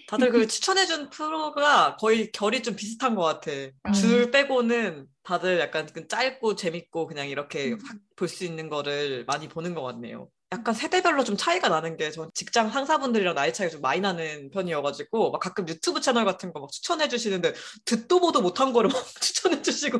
다들 0.07 0.31
그 0.31 0.47
추천해준 0.47 1.09
프로가 1.09 1.95
거의 1.95 2.31
결이 2.31 2.61
좀 2.63 2.75
비슷한 2.75 3.15
것 3.15 3.23
같아. 3.23 3.51
음. 3.51 3.93
줄 3.93 4.31
빼고는 4.31 5.07
다들 5.23 5.59
약간 5.59 5.85
그 5.93 6.07
짧고 6.07 6.55
재밌고 6.55 7.07
그냥 7.07 7.29
이렇게 7.29 7.71
음. 7.71 7.77
볼수 8.17 8.43
있는 8.43 8.67
거를 8.69 9.23
많이 9.25 9.47
보는 9.47 9.73
것 9.73 9.83
같네요. 9.83 10.29
약간 10.53 10.73
세대별로 10.75 11.23
좀 11.23 11.37
차이가 11.37 11.69
나는 11.69 11.95
게 11.95 12.11
전 12.11 12.29
직장 12.33 12.69
상사분들이랑 12.69 13.35
나이 13.35 13.53
차이가 13.53 13.71
좀 13.71 13.79
많이 13.81 14.01
나는 14.01 14.49
편이어가지고 14.51 15.31
막 15.31 15.39
가끔 15.39 15.65
유튜브 15.69 16.01
채널 16.01 16.25
같은 16.25 16.51
거 16.51 16.59
막 16.59 16.69
추천해 16.71 17.07
주시는데 17.07 17.53
듣도 17.85 18.19
보도 18.19 18.41
못한 18.41 18.73
거를 18.73 18.89
막 18.89 19.01
추천해 19.21 19.61
주시고 19.61 19.99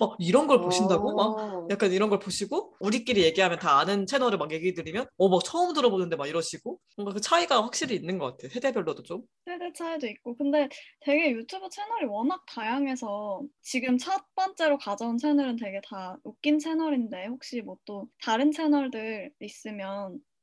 막 0.00 0.16
이런 0.18 0.46
걸 0.46 0.62
보신다고? 0.62 1.14
막 1.14 1.38
어. 1.38 1.66
약간 1.70 1.92
이런 1.92 2.08
걸 2.08 2.18
보시고 2.18 2.74
우리끼리 2.80 3.22
얘기하면 3.24 3.58
다 3.58 3.78
아는 3.78 4.06
채널을 4.06 4.38
막 4.38 4.52
얘기 4.52 4.72
드리면 4.72 5.06
어막 5.18 5.44
처음 5.44 5.74
들어보는데 5.74 6.16
막 6.16 6.26
이러시고 6.28 6.78
뭔가 6.96 7.12
그 7.12 7.20
차이가 7.20 7.62
확실히 7.62 7.94
있는 7.96 8.16
것 8.18 8.38
같아 8.38 8.48
세대별로도 8.54 9.02
좀. 9.02 9.22
세대 9.44 9.70
차이도 9.74 10.06
있고. 10.06 10.36
근데 10.36 10.68
되게 11.00 11.30
유튜브 11.32 11.68
채널이 11.70 12.06
워낙 12.06 12.42
다양해서 12.46 13.42
지금 13.62 13.98
첫 13.98 14.22
번째로 14.34 14.78
가져온 14.78 15.18
채널은 15.18 15.56
되게 15.56 15.80
다 15.88 16.16
웃긴 16.24 16.58
채널인데 16.58 17.26
혹시 17.26 17.60
뭐 17.60 17.76
또 17.86 18.06
다른 18.22 18.52
채널들 18.52 19.30
있으면 19.40 19.89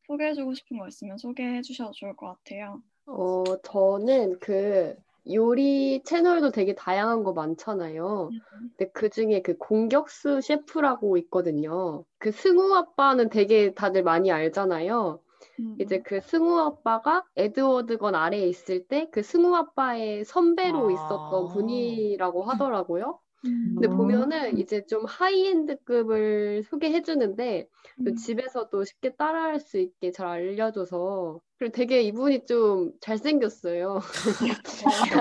소개해주고 0.08 0.54
싶은 0.54 0.78
거 0.78 0.88
있으면 0.88 1.18
소개해 1.18 1.62
주셔도 1.62 1.92
좋을 1.94 2.16
것 2.16 2.28
같아요. 2.28 2.82
어, 3.06 3.44
저는 3.64 4.40
그 4.40 4.96
요리 5.32 6.02
채널도 6.04 6.52
되게 6.52 6.74
다양한 6.76 7.24
거 7.24 7.34
많잖아요. 7.34 8.30
근데 8.78 8.92
그 8.92 9.10
중에 9.10 9.42
그 9.42 9.58
공격수 9.58 10.42
셰프라고 10.42 11.18
있거든요. 11.18 12.06
그 12.18 12.32
승우 12.32 12.74
아빠는 12.76 13.30
되게 13.30 13.74
다들 13.74 14.04
많이 14.04 14.32
알잖아요. 14.32 15.22
음. 15.60 15.76
이제 15.80 16.00
그 16.02 16.22
승우 16.22 16.60
아빠가 16.60 17.26
에드워드건 17.36 18.16
아래에 18.16 18.48
있을 18.48 18.88
때 18.88 19.10
그 19.12 19.22
승우 19.24 19.56
아빠의 19.56 20.26
선배로 20.26 20.90
아. 20.90 20.92
있었던 20.92 21.48
분이라고 21.50 22.44
하더라고요. 22.44 23.20
음. 23.46 23.76
근데 23.76 23.88
보면은 23.90 24.58
이제 24.58 24.86
좀 24.88 25.06
하이엔드급을 25.06 26.64
소개해 26.64 27.02
주는데 27.04 27.68
또 28.04 28.14
음. 28.14 28.16
집에서도 28.16 28.84
쉽게 28.84 29.16
따라할 29.16 29.60
수 29.60 29.78
있게 29.78 30.12
잘 30.12 30.28
알려줘서 30.28 31.42
그리고 31.60 31.72
되게 31.74 32.02
이분이 32.02 32.46
좀 32.46 32.92
잘생겼어요. 33.02 34.02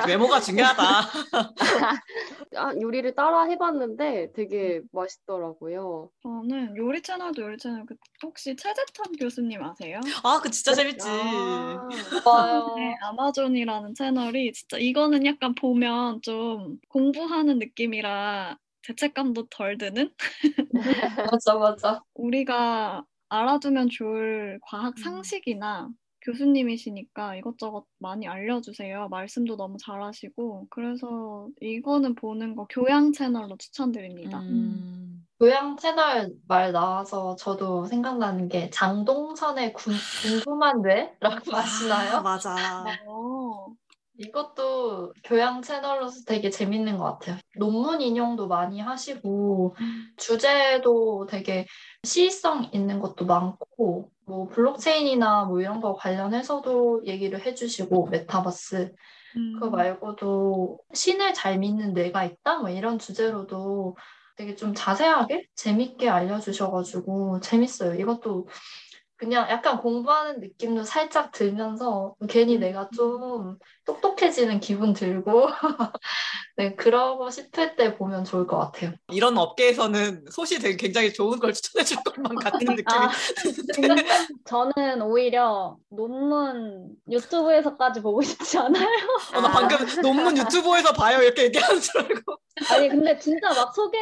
외모가 0.07 0.41
중요하다 0.41 1.01
아, 2.57 2.75
요리를 2.81 3.15
따라 3.15 3.45
해봤는데 3.45 4.33
되게 4.33 4.83
맛있더라고요. 4.93 6.11
저는 6.23 6.77
요리 6.77 7.03
채널도 7.03 7.43
요리 7.43 7.57
채널 7.59 7.87
그 7.87 7.95
혹시 8.23 8.55
최재탄 8.57 9.13
교수님 9.19 9.63
아세요? 9.63 10.01
아 10.25 10.41
그 10.41 10.51
진짜 10.51 10.75
재밌지 10.75 11.01
아, 11.03 11.79
맞아요. 12.25 12.65
네, 12.77 12.95
아마존이라는 13.03 13.95
채널이 13.95 14.53
진짜 14.53 14.77
이거는 14.79 15.25
약간 15.27 15.55
보면 15.55 16.21
좀 16.23 16.79
공부하는 16.89 17.59
느낌이라 17.59 18.59
죄책감도 18.83 19.47
덜 19.51 19.79
드는 19.79 20.13
맞아, 21.33 21.55
맞아. 21.59 22.03
우리가 22.15 23.05
알아두면 23.29 23.89
좋을 23.91 24.55
음. 24.55 24.59
과학 24.63 24.99
상식이나 24.99 25.89
교수님이시니까 26.27 27.37
이것저것 27.37 27.85
많이 27.99 28.27
알려주세요. 28.27 29.09
말씀도 29.09 29.57
너무 29.57 29.77
잘하시고 29.81 30.67
그래서 30.71 31.49
이거는 31.61 32.15
보는 32.17 32.57
거 32.57 32.67
교양 32.69 33.13
채널로 33.13 33.57
추천드립니다. 33.57 34.41
음. 34.41 35.25
교양 35.39 35.77
채널 35.77 36.33
말 36.49 36.73
나와서 36.73 37.37
저도 37.37 37.85
생각나는 37.87 38.49
게 38.49 38.71
장동선의 38.71 39.75
구- 39.75 39.91
궁금한 40.23 40.81
뇌라고 40.81 41.55
아시나요? 41.55 42.17
아, 42.17 42.21
맞아 42.23 42.97
어, 43.07 43.67
이것도 44.19 45.13
교양 45.25 45.61
채널로서 45.61 46.25
되게 46.27 46.49
재밌는 46.49 46.97
것 46.97 47.05
같아요. 47.05 47.37
논문 47.59 48.01
인용도 48.01 48.49
많이 48.49 48.81
하시고, 48.81 49.77
주제도 50.17 51.27
되게 51.27 51.67
시의성 52.03 52.71
있는 52.73 52.99
것도 52.99 53.27
많고, 53.27 54.11
뭐 54.27 54.49
블록체인이나 54.49 55.45
뭐 55.47 55.61
이런 55.61 55.81
거 55.81 55.95
관련해서도 55.95 57.05
얘기를 57.07 57.41
해주시고, 57.45 58.09
메타버스. 58.11 58.93
그거 59.53 59.71
음, 59.71 59.77
말고도 59.77 60.79
신을 60.95 61.35
잘 61.35 61.59
믿는 61.59 61.95
뇌가 61.95 62.25
있다? 62.25 62.59
뭐 62.59 62.71
이런 62.71 62.99
주제로도 62.99 63.97
되게 64.37 64.55
좀 64.55 64.75
자세하게 64.75 65.49
재밌게 65.55 66.09
알려주셔가지고 66.11 67.41
재밌어요. 67.41 67.95
이것도 68.01 68.49
그냥 69.17 69.49
약간 69.51 69.79
공부하는 69.79 70.41
느낌도 70.41 70.85
살짝 70.85 71.33
들면서 71.33 72.15
괜히 72.29 72.59
내가 72.59 72.89
좀 72.95 73.57
똑똑해지는 73.87 74.61
기분 74.61 74.93
들고 74.93 75.47
네, 76.57 76.75
그러고 76.75 77.31
싶을 77.31 77.77
때 77.77 77.97
보면 77.97 78.25
좋을 78.25 78.47
것 78.47 78.59
같아요. 78.59 78.93
이런 79.13 79.37
업계에서는 79.39 80.27
소시 80.31 80.59
되게 80.59 80.77
굉장히 80.77 81.13
좋은 81.13 81.39
걸 81.39 81.53
추천해 81.53 81.85
줄 81.85 81.99
것만 82.05 82.35
같은 82.37 82.67
느낌이 82.67 82.85
아, 82.87 83.11
드는데 83.75 84.05
저는 84.45 85.03
오히려 85.03 85.77
논문 85.91 86.91
유튜브에서까지 87.11 88.03
보고 88.03 88.21
싶지 88.23 88.59
않아요. 88.59 88.87
어, 89.35 89.41
나 89.41 89.51
방금 89.51 89.79
논문 90.03 90.37
유튜브에서 90.37 90.93
봐요 90.93 91.23
이렇게 91.23 91.45
얘기하는 91.45 91.81
줄 91.81 92.01
알고 92.01 92.37
아니 92.71 92.89
근데 92.89 93.19
진짜 93.19 93.53
막 93.55 93.75
소개 93.75 93.99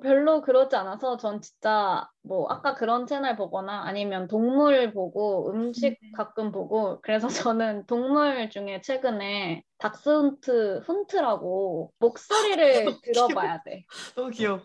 별로 0.00 0.42
그러지 0.42 0.76
않아서 0.76 1.16
전 1.16 1.40
진짜 1.40 2.08
뭐 2.22 2.46
아까 2.50 2.74
그런 2.74 3.06
채널 3.06 3.36
보거나 3.36 3.84
아니면 3.86 4.28
동물 4.28 4.92
보고 4.92 5.50
음식 5.50 5.96
가끔 6.14 6.52
보고 6.52 7.00
그래서 7.00 7.26
저는 7.56 7.86
동물 7.86 8.50
중에 8.50 8.80
최근에 8.82 9.62
닥스훈트 9.78 10.82
훈트라고 10.86 11.92
목소리를 11.98 12.84
들어봐야 13.02 13.62
돼. 13.64 13.84
너무 14.14 14.30
귀여워 14.30 14.60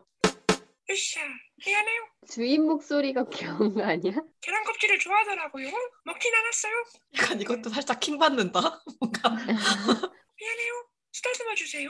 으쌰, 0.90 1.22
미안해요. 1.66 2.02
주인 2.28 2.66
목소리가 2.66 3.26
귀여운 3.30 3.74
거 3.74 3.84
아니야? 3.84 4.14
계란 4.42 4.64
껍질을 4.66 5.00
좋아하더라고요. 5.00 5.68
먹진 6.04 6.34
않았어요. 6.36 6.74
약간 7.18 7.40
이것도 7.42 7.70
살짝 7.70 8.02
킹 8.02 8.18
받는다 8.18 8.60
뭔가 9.00 9.30
미안해요. 9.30 10.88
쓰다듬어 11.14 11.56
주세요. 11.56 11.90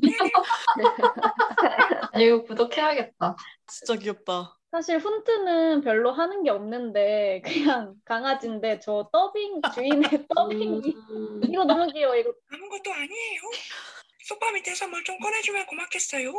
미안해요. 0.00 0.32
아, 2.18 2.22
이거 2.22 2.42
구독해야겠다. 2.44 3.36
진짜 3.66 3.94
귀엽다 3.96 4.58
사실 4.70 4.98
훈트는 4.98 5.80
별로 5.82 6.12
하는 6.12 6.42
게 6.42 6.50
없는데 6.50 7.40
그냥 7.44 7.94
강아지인데 8.04 8.80
저 8.80 9.08
더빙 9.12 9.62
주인의 9.74 10.26
더빙이 10.34 10.94
음, 11.10 11.40
이거 11.48 11.64
너무 11.64 11.90
귀여워 11.92 12.14
이거 12.16 12.32
아무것도 12.52 12.92
아니에요. 12.92 13.40
소파 14.26 14.50
밑에서 14.52 14.86
뭘좀 14.88 15.18
꺼내주면 15.20 15.64
고맙겠어요. 15.66 16.32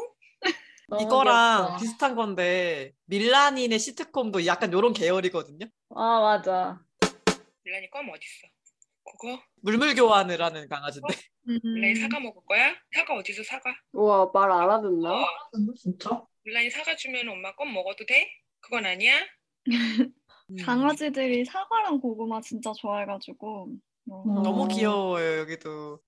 이거랑 1.02 1.58
귀엽다. 1.66 1.78
비슷한 1.78 2.16
건데 2.16 2.94
밀라닌의 3.06 3.78
시트콤도 3.80 4.46
약간 4.48 4.72
요런 4.74 4.94
계열이거든요 4.94 5.66
아 5.96 6.20
맞아. 6.20 6.80
밀란이 7.64 7.90
껌 7.92 8.10
어딨어? 8.10 8.48
그거? 9.06 9.42
물물 9.62 9.96
교환을 9.96 10.42
하는 10.42 10.68
강아지인데 10.70 11.16
음, 11.50 11.96
사과 11.96 12.20
먹을 12.20 12.42
거야? 12.46 12.76
사과 12.94 13.16
어디서 13.16 13.44
사과? 13.44 13.76
우와, 13.94 14.30
말 14.34 14.52
알아듣나? 14.52 15.12
어, 15.12 15.26
진짜? 15.76 16.24
밀란이 16.44 16.70
사과 16.70 16.96
주면 16.96 17.28
엄마 17.28 17.56
껌 17.56 17.74
먹어도 17.74 18.06
돼? 18.06 18.28
그건 18.60 18.86
아니야? 18.86 19.16
음. 20.52 20.56
강아지들이 20.64 21.46
사과랑 21.46 22.00
고구마 22.00 22.42
진짜 22.42 22.72
좋아해가지고 22.74 23.70
어, 24.10 24.24
음. 24.26 24.44
너무 24.44 24.68
귀여워요 24.68 25.40
여기도 25.40 26.00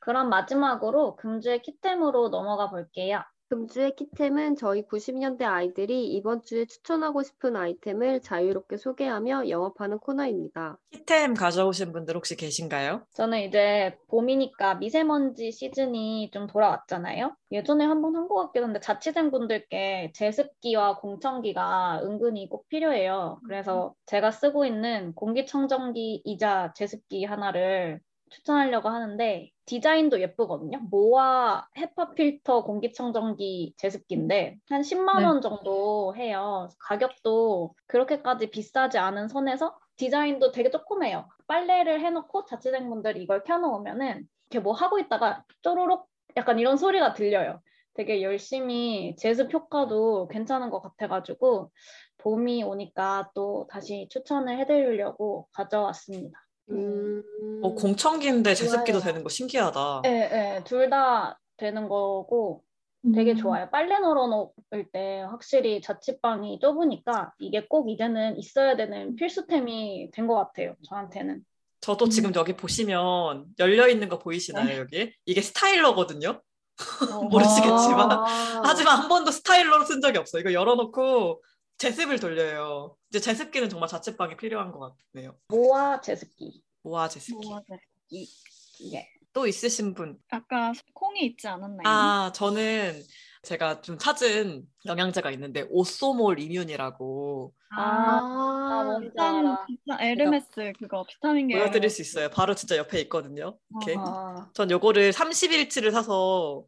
그럼 0.00 0.30
마지막으로 0.30 1.14
금주의 1.14 1.62
키템으로 1.62 2.28
넘어가 2.28 2.70
볼게요. 2.70 3.22
금주의 3.52 3.94
키템은 3.94 4.56
저희 4.56 4.82
90년대 4.82 5.42
아이들이 5.42 6.06
이번 6.14 6.40
주에 6.40 6.64
추천하고 6.64 7.22
싶은 7.22 7.54
아이템을 7.54 8.22
자유롭게 8.22 8.78
소개하며 8.78 9.50
영업하는 9.50 9.98
코너입니다. 9.98 10.78
키템 10.90 11.34
가져오신 11.34 11.92
분들 11.92 12.16
혹시 12.16 12.34
계신가요? 12.34 13.04
저는 13.12 13.40
이제 13.42 13.94
봄이니까 14.08 14.76
미세먼지 14.76 15.52
시즌이 15.52 16.30
좀 16.30 16.46
돌아왔잖아요. 16.46 17.36
예전에 17.50 17.84
한 17.84 18.00
번 18.00 18.16
한 18.16 18.26
것 18.26 18.36
같긴 18.36 18.64
한데 18.64 18.80
자취생 18.80 19.30
분들께 19.30 20.12
제습기와 20.14 20.96
공청기가 20.96 22.00
은근히 22.04 22.48
꼭 22.48 22.66
필요해요. 22.68 23.38
그래서 23.46 23.92
제가 24.06 24.30
쓰고 24.30 24.64
있는 24.64 25.12
공기청정기이자 25.14 26.72
제습기 26.74 27.24
하나를 27.26 28.00
추천하려고 28.32 28.88
하는데 28.88 29.50
디자인도 29.66 30.20
예쁘거든요. 30.20 30.80
모아 30.90 31.68
헤파 31.76 32.14
필터 32.14 32.64
공기청정기 32.64 33.74
제습기인데 33.76 34.56
한 34.68 34.82
10만 34.82 35.24
원 35.24 35.40
정도 35.40 36.14
해요. 36.16 36.68
가격도 36.80 37.74
그렇게까지 37.86 38.50
비싸지 38.50 38.98
않은 38.98 39.28
선에서 39.28 39.78
디자인도 39.96 40.52
되게 40.52 40.70
조그매요. 40.70 41.28
빨래를 41.46 42.00
해놓고 42.00 42.46
자취생분들이 42.46 43.22
이걸 43.22 43.44
켜놓으면은 43.44 44.26
이렇게 44.50 44.62
뭐 44.62 44.72
하고 44.72 44.98
있다가 44.98 45.44
쪼로록 45.60 46.08
약간 46.36 46.58
이런 46.58 46.76
소리가 46.76 47.12
들려요. 47.12 47.60
되게 47.94 48.22
열심히 48.22 49.14
제습 49.16 49.52
효과도 49.52 50.26
괜찮은 50.28 50.70
것 50.70 50.80
같아가지고 50.80 51.70
봄이 52.18 52.62
오니까 52.62 53.30
또 53.34 53.66
다시 53.68 54.08
추천을 54.10 54.58
해드리려고 54.58 55.48
가져왔습니다. 55.52 56.38
음. 56.72 57.22
어, 57.62 57.74
공청기인데 57.74 58.54
제습기도 58.54 58.98
좋아요. 58.98 59.12
되는 59.12 59.22
거 59.22 59.28
신기하다. 59.28 60.00
네, 60.02 60.28
네, 60.28 60.64
둘 60.64 60.90
다 60.90 61.38
되는 61.56 61.88
거고 61.88 62.64
되게 63.14 63.34
좋아요. 63.34 63.68
빨래 63.70 63.98
널어놓을 63.98 64.90
때 64.92 65.22
확실히 65.28 65.80
자취방이 65.80 66.58
좁으니까 66.60 67.32
이게 67.38 67.66
꼭 67.66 67.88
이제는 67.90 68.38
있어야 68.38 68.76
되는 68.76 69.16
필수템이 69.16 70.10
된 70.12 70.26
것 70.26 70.34
같아요. 70.36 70.74
저한테는. 70.88 71.42
저도 71.80 72.08
지금 72.08 72.32
여기 72.36 72.52
보시면 72.54 73.46
열려 73.58 73.88
있는 73.88 74.08
거 74.08 74.18
보이시나요, 74.20 74.78
여기? 74.80 75.12
이게 75.26 75.40
스타일러거든요. 75.40 76.40
모르시겠지만. 77.30 78.12
아. 78.12 78.60
하지만 78.64 78.98
한 78.98 79.08
번도 79.08 79.30
스타일러로 79.32 79.84
쓴 79.84 80.00
적이 80.00 80.18
없어요. 80.18 80.40
이거 80.40 80.52
열어놓고 80.52 81.42
제습을 81.78 82.20
돌려요. 82.20 82.96
이제 83.10 83.20
제습기는 83.20 83.68
정말 83.68 83.88
자취방에 83.88 84.36
필요한 84.36 84.70
것 84.72 84.94
같네요. 85.12 85.36
모아 85.48 86.00
제습기. 86.00 86.62
모아 86.82 87.08
제습기. 87.08 87.48
뭐, 87.48 87.60
네. 87.68 87.76
이, 88.10 88.26
예. 88.94 89.08
또 89.32 89.46
있으신 89.46 89.94
분? 89.94 90.18
아까 90.30 90.72
콩이 90.94 91.20
있지 91.24 91.48
않았나요? 91.48 91.82
아, 91.84 92.32
저는 92.34 93.02
제가 93.42 93.80
좀 93.80 93.98
찾은 93.98 94.62
영양제가 94.86 95.30
있는데 95.32 95.66
오소몰 95.70 96.38
이뮨이라고 96.38 97.52
아, 97.74 98.98
비싼, 99.00 99.36
알아. 99.46 99.66
비싼 99.66 100.00
에르메스 100.00 100.72
그거 100.78 101.04
비타민 101.08 101.48
계 101.48 101.58
보여드릴 101.58 101.88
수 101.90 102.02
있어요. 102.02 102.28
바로 102.28 102.54
진짜 102.54 102.76
옆에 102.76 103.00
있거든요. 103.02 103.58
이렇게. 103.70 103.96
아, 103.98 104.50
전 104.54 104.70
요거를 104.70 105.12
30일치를 105.12 105.90
사서 105.90 106.64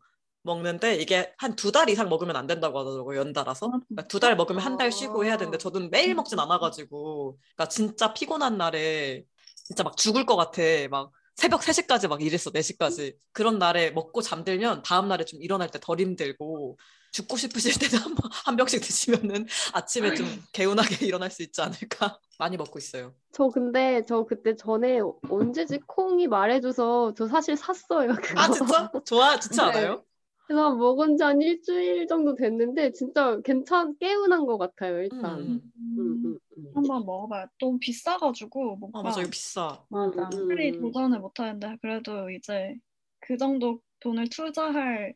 먹는데 0.54 0.96
이게 0.96 1.32
한 1.38 1.56
두 1.56 1.72
달 1.72 1.88
이상 1.90 2.08
먹으면 2.08 2.36
안 2.36 2.46
된다고 2.46 2.78
하더라고요. 2.78 3.18
연달아서. 3.20 3.68
그러니까 3.70 4.06
두 4.08 4.20
달 4.20 4.36
먹으면 4.36 4.60
한 4.62 4.76
달 4.76 4.92
쉬고 4.92 5.24
해야 5.24 5.36
되는데 5.36 5.58
저는 5.58 5.90
매일 5.90 6.14
먹진 6.14 6.38
않아가지고 6.38 7.38
그러니까 7.56 7.68
진짜 7.68 8.12
피곤한 8.14 8.56
날에 8.58 9.24
진짜 9.64 9.82
막 9.82 9.96
죽을 9.96 10.26
것 10.26 10.36
같아. 10.36 10.62
막 10.90 11.10
새벽 11.34 11.62
3시까지 11.62 12.08
막 12.08 12.22
일했어. 12.22 12.50
4시까지. 12.52 13.16
그런 13.32 13.58
날에 13.58 13.90
먹고 13.90 14.22
잠들면 14.22 14.82
다음 14.82 15.08
날에 15.08 15.24
좀 15.24 15.42
일어날 15.42 15.68
때 15.70 15.78
덜 15.80 15.98
힘들고 16.00 16.78
죽고 17.12 17.36
싶으실 17.36 17.78
때도 17.78 17.96
한, 17.98 18.14
번- 18.14 18.30
한 18.44 18.56
병씩 18.56 18.80
드시면은 18.82 19.46
아침에 19.72 20.14
좀 20.14 20.26
개운하게 20.52 21.06
일어날 21.06 21.30
수 21.30 21.42
있지 21.42 21.60
않을까. 21.62 22.18
많이 22.38 22.56
먹고 22.56 22.78
있어요. 22.78 23.14
저 23.32 23.48
근데 23.48 24.04
저 24.06 24.24
그때 24.24 24.56
전에 24.56 24.98
언제지 25.30 25.78
콩이 25.86 26.26
말해줘서 26.26 27.14
저 27.16 27.28
사실 27.28 27.56
샀어요. 27.56 28.12
그거. 28.20 28.40
아 28.40 28.50
진짜? 28.50 28.90
좋아 29.06 29.38
좋지 29.38 29.56
네. 29.56 29.62
않아요? 29.62 30.04
그래서 30.46 30.74
먹은 30.74 31.16
지 31.16 31.22
한 31.24 31.40
일주일 31.40 32.06
정도 32.06 32.34
됐는데 32.34 32.92
진짜 32.92 33.40
괜찮 33.44 33.96
개운한 33.98 34.46
것 34.46 34.58
같아요 34.58 34.98
일단. 35.02 35.40
음. 35.42 35.72
음, 35.98 36.18
음, 36.24 36.38
음. 36.58 36.74
한번 36.74 37.04
먹어봐요. 37.06 37.46
너무 37.60 37.78
비싸가지고 37.78 38.76
뭔가 38.76 38.98
아 38.98 39.02
맞아 39.02 39.20
이거 39.20 39.30
비싸. 39.30 39.84
맞아. 39.88 40.22
음. 40.32 40.48
빨리 40.48 40.72
도전을 40.72 41.20
못하는데 41.20 41.76
그래도 41.82 42.30
이제 42.30 42.76
그 43.20 43.36
정도 43.36 43.80
돈을 44.00 44.28
투자할 44.28 45.14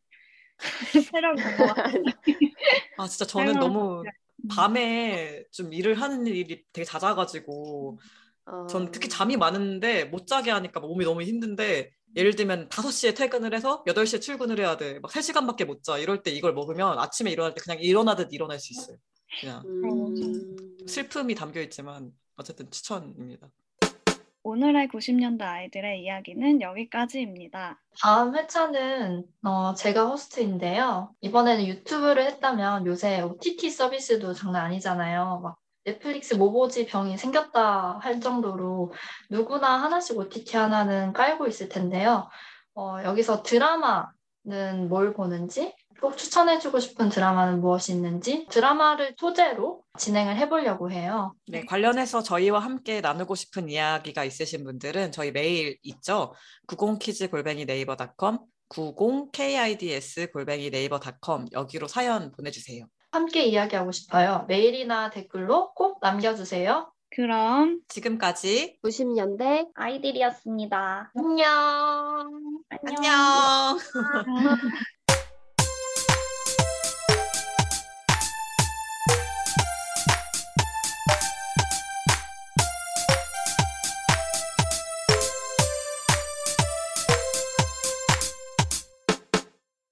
세력이 1.12 1.42
된것 1.42 1.66
같아요. 1.66 2.04
아 2.96 3.06
진짜 3.08 3.24
저는 3.26 3.58
너무 3.58 4.08
밤에 4.48 5.44
좀 5.52 5.72
일을 5.72 6.00
하는 6.00 6.26
일이 6.26 6.64
되게 6.72 6.84
잦아가지고 6.84 7.98
아. 8.46 8.54
전 8.66 8.90
특히 8.90 9.08
잠이 9.08 9.36
많은데 9.36 10.04
못 10.06 10.26
자게 10.26 10.50
하니까 10.50 10.80
몸이 10.80 11.04
너무 11.04 11.22
힘든데 11.22 11.92
예를 12.16 12.34
들면 12.34 12.68
5시에 12.68 13.16
퇴근을 13.16 13.54
해서 13.54 13.84
8시에 13.84 14.20
출근을 14.20 14.58
해야 14.58 14.76
돼. 14.76 14.98
막 15.00 15.10
3시간밖에 15.10 15.64
못 15.64 15.82
자. 15.82 15.98
이럴 15.98 16.22
때 16.22 16.30
이걸 16.30 16.52
먹으면 16.54 16.98
아침에 16.98 17.30
일어날 17.30 17.54
때 17.54 17.60
그냥 17.62 17.80
일어나듯 17.80 18.32
일어날 18.32 18.58
수 18.58 18.72
있어요. 18.72 18.96
그냥 19.40 19.62
음. 19.66 20.86
슬픔이 20.86 21.34
담겨 21.34 21.60
있지만 21.60 22.12
어쨌든 22.36 22.70
추천입니다. 22.70 23.48
오늘의 24.42 24.88
90년대 24.88 25.42
아이들의 25.42 26.02
이야기는 26.02 26.62
여기까지입니다. 26.62 27.78
다음 28.00 28.34
회차는 28.34 29.24
어, 29.42 29.74
제가 29.74 30.06
호스트인데요. 30.06 31.14
이번에는 31.20 31.66
유튜브를 31.66 32.24
했다면 32.24 32.86
요새 32.86 33.20
OTT 33.20 33.68
서비스도 33.70 34.32
장난 34.32 34.66
아니잖아요. 34.66 35.40
막 35.42 35.58
넷플릭스 35.88 36.34
모보지 36.34 36.86
병이 36.86 37.16
생겼다 37.16 37.98
할 38.02 38.20
정도로 38.20 38.92
누구나 39.30 39.82
하나씩 39.82 40.18
OTT 40.18 40.56
하나는 40.56 41.12
깔고 41.14 41.46
있을 41.46 41.68
텐데요. 41.68 42.28
어, 42.74 42.98
여기서 43.04 43.42
드라마는 43.42 44.88
뭘 44.88 45.14
보는지, 45.14 45.74
꼭 46.00 46.16
추천해주고 46.16 46.78
싶은 46.78 47.08
드라마는 47.08 47.60
무엇이 47.60 47.92
있는지 47.92 48.46
드라마를 48.50 49.16
소재로 49.18 49.82
진행을 49.98 50.36
해보려고 50.36 50.92
해요. 50.92 51.34
네, 51.48 51.64
관련해서 51.64 52.22
저희와 52.22 52.60
함께 52.60 53.00
나누고 53.00 53.34
싶은 53.34 53.68
이야기가 53.68 54.22
있으신 54.24 54.62
분들은 54.64 55.10
저희 55.10 55.32
메일 55.32 55.76
있죠. 55.82 56.34
90kids 56.68 57.30
골뱅이 57.30 57.64
네이버닷컴 57.64 58.38
90kids 58.68 60.32
골뱅이 60.32 60.70
네이버닷컴 60.70 61.46
여기로 61.52 61.88
사연 61.88 62.30
보내주세요. 62.30 62.86
함께 63.10 63.44
이야기하고 63.44 63.92
싶어요. 63.92 64.44
메일이나 64.48 65.10
댓글로 65.10 65.72
꼭 65.74 65.98
남겨주세요. 66.02 66.92
그럼 67.10 67.80
지금까지 67.88 68.78
90년대 68.84 69.68
아이들이었습니다. 69.74 71.12
안녕. 71.14 72.62
안녕. 72.68 72.96
안녕. 72.96 73.78